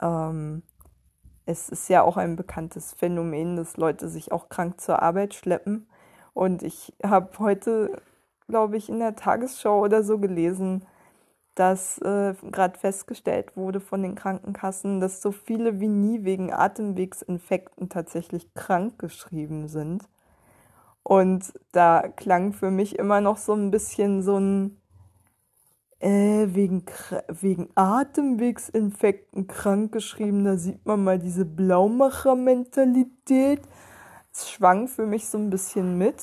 [0.01, 0.63] Ähm,
[1.47, 5.87] es ist ja auch ein bekanntes Phänomen, dass Leute sich auch krank zur Arbeit schleppen.
[6.33, 8.01] Und ich habe heute,
[8.49, 10.85] glaube ich, in der Tagesschau oder so gelesen,
[11.55, 17.89] dass äh, gerade festgestellt wurde von den Krankenkassen, dass so viele wie nie wegen Atemwegsinfekten
[17.89, 20.03] tatsächlich krank geschrieben sind.
[21.01, 24.81] Und da klang für mich immer noch so ein bisschen so ein
[25.99, 26.85] äh, wegen,
[27.27, 30.45] wegen Atemwegsinfekten krankgeschrieben.
[30.45, 33.61] Da sieht man mal diese Blaumacher-Mentalität.
[34.31, 36.15] Es schwang für mich so ein bisschen mit.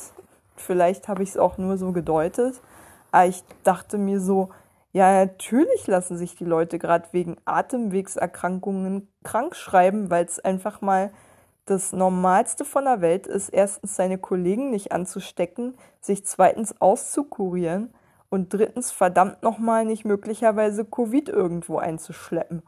[0.56, 2.62] Vielleicht habe ich es auch nur so gedeutet.
[3.10, 4.48] Aber ich dachte mir so,
[4.92, 11.10] ja, natürlich lassen sich die Leute gerade wegen Atemwegserkrankungen krank schreiben, weil es einfach mal
[11.64, 17.92] das Normalste von der Welt ist, erstens seine Kollegen nicht anzustecken, sich zweitens auszukurieren
[18.34, 22.64] und drittens verdammt nochmal nicht möglicherweise Covid irgendwo einzuschleppen.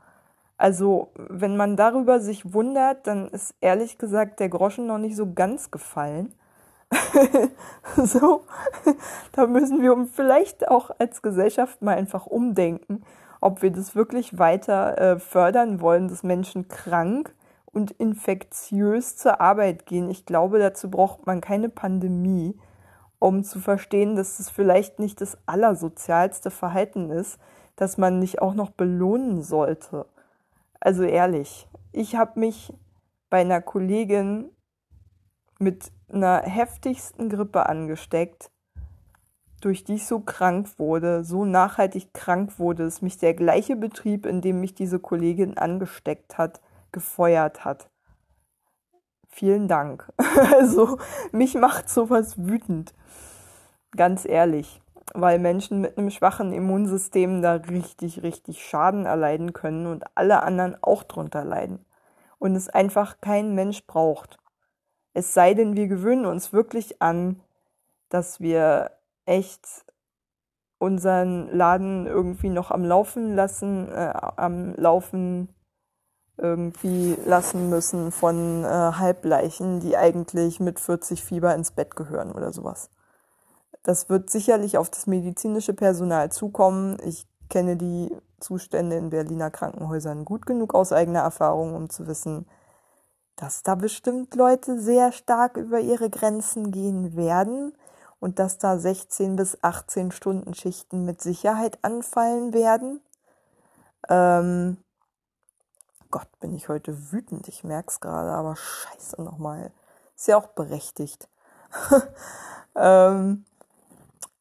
[0.57, 5.35] Also, wenn man darüber sich wundert, dann ist ehrlich gesagt der Groschen noch nicht so
[5.35, 6.33] ganz gefallen.
[7.97, 8.45] so,
[9.33, 13.03] da müssen wir vielleicht auch als Gesellschaft mal einfach umdenken,
[13.41, 17.35] ob wir das wirklich weiter äh, fördern wollen, dass Menschen krank
[17.73, 20.11] und infektiös zur Arbeit gehen.
[20.11, 22.57] Ich glaube, dazu braucht man keine Pandemie,
[23.19, 27.39] um zu verstehen, dass es vielleicht nicht das allersozialste Verhalten ist,
[27.77, 30.07] dass man nicht auch noch belohnen sollte.
[30.81, 32.73] Also ehrlich, ich habe mich
[33.31, 34.51] bei einer Kollegin
[35.59, 38.51] mit einer heftigsten Grippe angesteckt,
[39.61, 44.27] durch die ich so krank wurde, so nachhaltig krank wurde, dass mich der gleiche Betrieb,
[44.27, 46.61] in dem mich diese Kollegin angesteckt hat,
[46.93, 47.89] gefeuert hat.
[49.29, 50.13] Vielen Dank.
[50.53, 50.99] Also,
[51.33, 52.95] mich macht sowas wütend.
[53.97, 54.81] Ganz ehrlich.
[55.15, 60.77] Weil Menschen mit einem schwachen Immunsystem da richtig, richtig Schaden erleiden können und alle anderen
[60.83, 61.85] auch drunter leiden.
[62.39, 64.39] Und es einfach kein Mensch braucht.
[65.15, 67.41] Es sei denn, wir gewöhnen uns wirklich an,
[68.11, 68.91] dass wir
[69.25, 69.87] echt
[70.79, 75.49] unseren Laden irgendwie noch am Laufen lassen, äh, am Laufen
[76.37, 82.53] irgendwie lassen müssen von äh, Halbleichen, die eigentlich mit 40 Fieber ins Bett gehören oder
[82.53, 82.91] sowas.
[83.87, 86.97] Das wird sicherlich auf das medizinische Personal zukommen.
[87.05, 88.11] Ich kenne die
[88.41, 92.49] Zustände in Berliner Krankenhäusern gut genug aus eigener Erfahrung, um zu wissen,
[93.37, 97.75] dass da bestimmt Leute sehr stark über ihre Grenzen gehen werden
[98.19, 103.01] und dass da 16 bis 18 Stunden Schichten mit Sicherheit anfallen werden.
[104.09, 104.79] Ähm,
[106.11, 107.47] Gott, bin ich heute wütend.
[107.47, 109.71] Ich merke es gerade, aber scheiße nochmal.
[110.17, 111.29] Ist ja auch berechtigt.
[112.75, 113.45] ähm,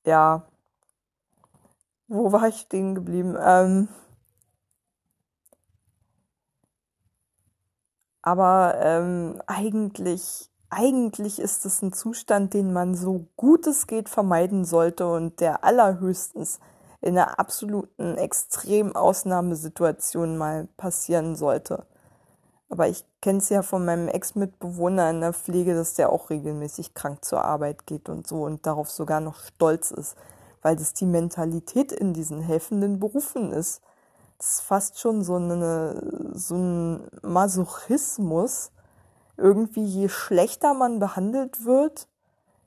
[0.06, 0.43] ja.
[2.08, 3.36] Wo war ich stehen geblieben?
[3.39, 3.88] Ähm,
[8.22, 14.66] aber ähm, eigentlich, eigentlich ist es ein Zustand, den man so gut es geht vermeiden
[14.66, 16.60] sollte und der allerhöchstens
[17.01, 21.86] in einer absoluten Extremausnahmesituation mal passieren sollte.
[22.70, 26.93] Aber ich kenne es ja von meinem Ex-Mitbewohner in der Pflege, dass der auch regelmäßig
[26.93, 30.16] krank zur Arbeit geht und so und darauf sogar noch stolz ist,
[30.61, 33.82] weil das die Mentalität in diesen helfenden Berufen ist.
[34.38, 38.72] Das ist fast schon so, eine, so ein Masochismus.
[39.38, 42.07] Irgendwie, je schlechter man behandelt wird,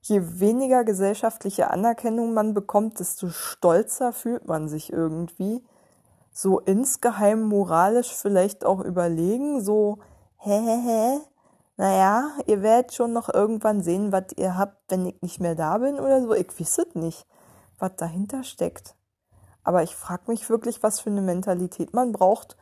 [0.02, 5.62] je weniger gesellschaftliche Anerkennung man bekommt, desto stolzer fühlt man sich irgendwie.
[6.40, 9.98] So insgeheim moralisch vielleicht auch überlegen, so,
[10.36, 11.20] hä, hä, hä,
[11.76, 15.78] naja, ihr werdet schon noch irgendwann sehen, was ihr habt, wenn ich nicht mehr da
[15.78, 16.32] bin oder so.
[16.34, 17.26] Ich weiß es nicht,
[17.80, 18.94] was dahinter steckt.
[19.64, 22.56] Aber ich frage mich wirklich, was für eine Mentalität man braucht,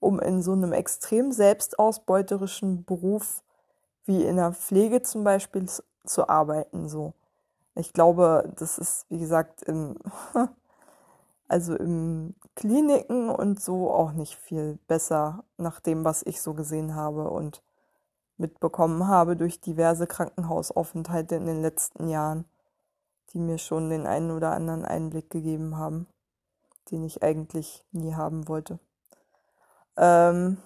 [0.00, 3.44] um in so einem extrem selbstausbeuterischen Beruf
[4.06, 5.66] wie in der Pflege zum Beispiel
[6.04, 6.88] zu arbeiten.
[6.88, 7.12] So,
[7.76, 9.94] ich glaube, das ist wie gesagt im
[11.50, 16.94] also im Kliniken und so auch nicht viel besser nach dem, was ich so gesehen
[16.94, 17.60] habe und
[18.36, 22.44] mitbekommen habe durch diverse Krankenhausaufenthalte in den letzten Jahren,
[23.32, 26.06] die mir schon den einen oder anderen Einblick gegeben haben,
[26.92, 28.78] den ich eigentlich nie haben wollte.
[29.96, 30.58] Ähm,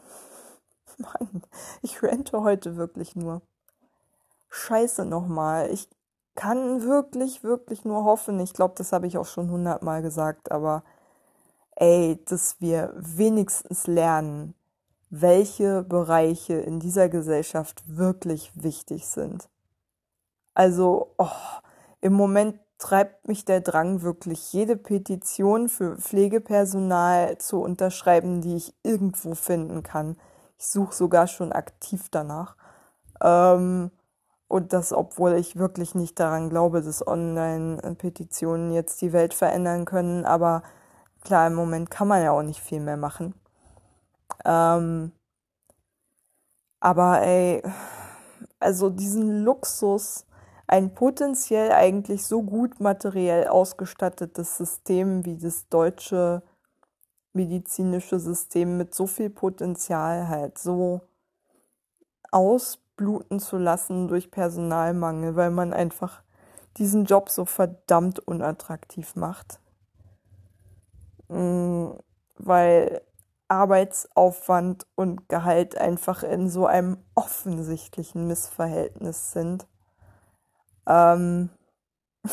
[0.99, 1.43] Mann,
[1.80, 3.41] ich rente heute wirklich nur.
[4.51, 5.70] Scheiße nochmal.
[5.70, 5.89] Ich
[6.35, 8.41] kann wirklich, wirklich nur hoffen.
[8.41, 10.82] Ich glaube, das habe ich auch schon hundertmal gesagt, aber
[11.76, 14.55] ey, dass wir wenigstens lernen,
[15.11, 19.49] welche Bereiche in dieser Gesellschaft wirklich wichtig sind.
[20.55, 21.28] Also, oh,
[22.01, 28.74] im Moment treibt mich der Drang wirklich, jede Petition für Pflegepersonal zu unterschreiben, die ich
[28.82, 30.16] irgendwo finden kann.
[30.59, 32.57] Ich suche sogar schon aktiv danach.
[33.22, 33.91] Ähm,
[34.55, 40.24] und das, obwohl ich wirklich nicht daran glaube, dass Online-Petitionen jetzt die Welt verändern können.
[40.24, 40.62] Aber
[41.24, 43.34] klar, im Moment kann man ja auch nicht viel mehr machen.
[44.44, 45.11] Ähm,
[46.78, 47.64] aber ey,
[48.61, 50.24] also diesen Luxus,
[50.68, 56.44] ein potenziell eigentlich so gut materiell ausgestattetes System wie das deutsche
[57.32, 61.00] medizinische System mit so viel Potenzial halt so
[62.95, 66.22] ausbluten zu lassen durch Personalmangel, weil man einfach
[66.76, 69.61] diesen Job so verdammt unattraktiv macht.
[71.28, 71.90] Mm,
[72.36, 73.03] weil
[73.49, 79.66] Arbeitsaufwand und Gehalt einfach in so einem offensichtlichen Missverhältnis sind.
[80.86, 81.51] Ähm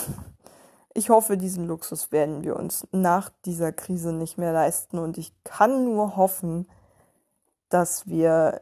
[0.94, 5.34] ich hoffe, diesen Luxus werden wir uns nach dieser Krise nicht mehr leisten und ich
[5.44, 6.68] kann nur hoffen,
[7.70, 8.62] dass wir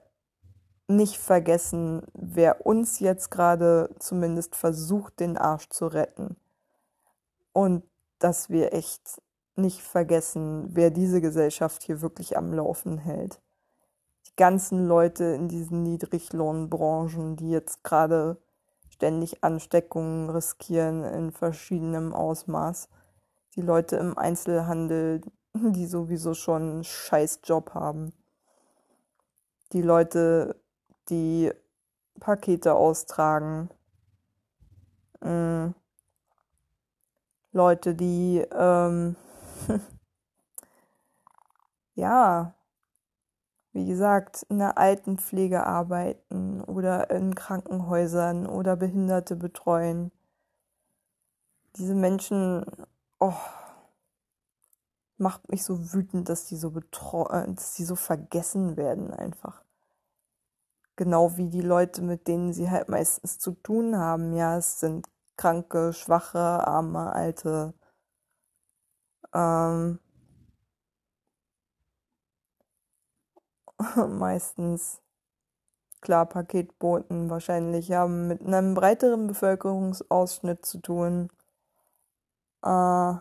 [0.90, 6.36] nicht vergessen, wer uns jetzt gerade zumindest versucht, den Arsch zu retten.
[7.54, 7.84] Und
[8.18, 9.22] dass wir echt
[9.56, 13.40] nicht vergessen, wer diese Gesellschaft hier wirklich am Laufen hält.
[14.28, 18.38] Die ganzen Leute in diesen Niedriglohnbranchen, die jetzt gerade
[18.90, 22.90] ständig Ansteckungen riskieren in verschiedenem Ausmaß.
[23.56, 25.22] Die Leute im Einzelhandel,
[25.54, 28.14] die sowieso schon einen scheiß Job haben.
[29.72, 30.56] Die Leute,
[31.10, 31.52] die
[32.20, 33.70] Pakete austragen.
[35.22, 35.74] Mhm.
[37.52, 39.16] Leute, die ähm,
[41.96, 42.54] ja,
[43.74, 50.12] wie gesagt, in der Altenpflege arbeiten oder in Krankenhäusern oder Behinderte betreuen.
[51.76, 52.66] Diese Menschen,
[53.20, 53.34] oh,
[55.18, 59.64] macht mich so wütend, dass die so betreuen, dass die so vergessen werden einfach.
[61.00, 64.34] Genau wie die Leute, mit denen sie halt meistens zu tun haben.
[64.34, 67.74] Ja, es sind kranke, schwache, arme, alte.
[69.34, 70.00] Ähm,
[74.20, 75.02] meistens
[76.02, 81.30] klar Paketboten wahrscheinlich haben mit einem breiteren Bevölkerungsausschnitt zu tun.
[82.64, 83.14] Äh,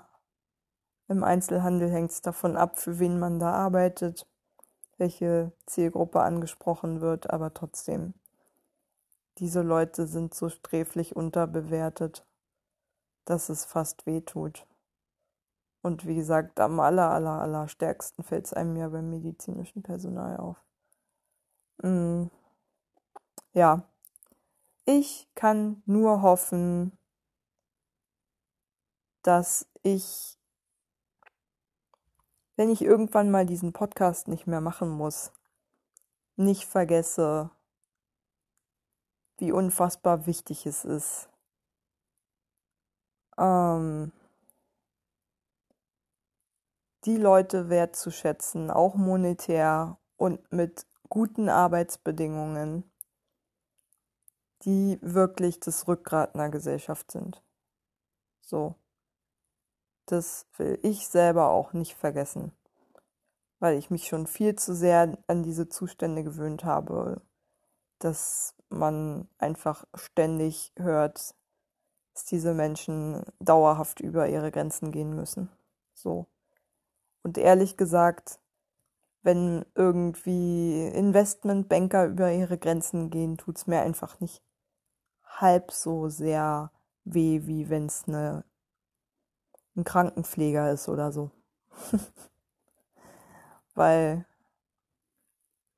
[1.08, 4.27] Im Einzelhandel hängt es davon ab, für wen man da arbeitet,
[4.98, 8.14] welche Zielgruppe angesprochen wird, aber trotzdem.
[9.38, 12.26] Diese Leute sind so sträflich unterbewertet,
[13.24, 14.66] dass es fast weh tut.
[15.82, 20.36] Und wie gesagt, am aller, aller, aller stärksten fällt es einem ja beim medizinischen Personal
[20.36, 20.62] auf.
[21.82, 22.26] Mm.
[23.52, 23.84] Ja,
[24.84, 26.98] ich kann nur hoffen,
[29.22, 30.37] dass ich,
[32.58, 35.32] wenn ich irgendwann mal diesen Podcast nicht mehr machen muss,
[36.34, 37.52] nicht vergesse,
[39.36, 41.28] wie unfassbar wichtig es ist.
[43.38, 44.10] Ähm,
[47.04, 52.90] die Leute wertzuschätzen, auch monetär und mit guten Arbeitsbedingungen,
[54.64, 57.40] die wirklich das Rückgrat einer Gesellschaft sind.
[58.40, 58.74] So.
[60.08, 62.52] Das will ich selber auch nicht vergessen,
[63.58, 67.20] weil ich mich schon viel zu sehr an diese Zustände gewöhnt habe,
[67.98, 71.34] dass man einfach ständig hört,
[72.14, 75.50] dass diese Menschen dauerhaft über ihre Grenzen gehen müssen.
[75.92, 76.26] So.
[77.22, 78.40] Und ehrlich gesagt,
[79.22, 84.42] wenn irgendwie Investmentbanker über ihre Grenzen gehen, tut's mir einfach nicht
[85.22, 86.72] halb so sehr
[87.04, 88.44] weh, wie wenn es eine,
[89.78, 91.30] ein Krankenpfleger ist oder so.
[93.74, 94.26] Weil,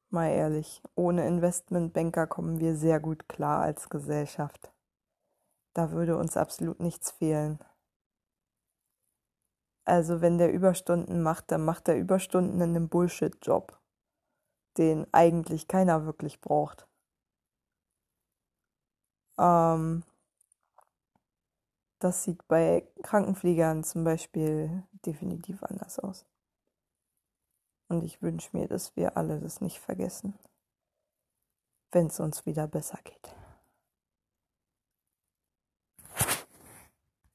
[0.09, 4.72] mal ehrlich, ohne Investmentbanker kommen wir sehr gut klar als Gesellschaft.
[5.74, 7.61] Da würde uns absolut nichts fehlen.
[9.84, 13.78] Also wenn der Überstunden macht, dann macht er Überstunden in einem Bullshit-Job,
[14.78, 16.86] den eigentlich keiner wirklich braucht.
[19.38, 20.05] Ähm,
[22.01, 26.26] das sieht bei Krankenpflegern zum Beispiel definitiv anders aus.
[27.88, 30.38] Und ich wünsche mir, dass wir alle das nicht vergessen,
[31.92, 33.39] wenn es uns wieder besser geht.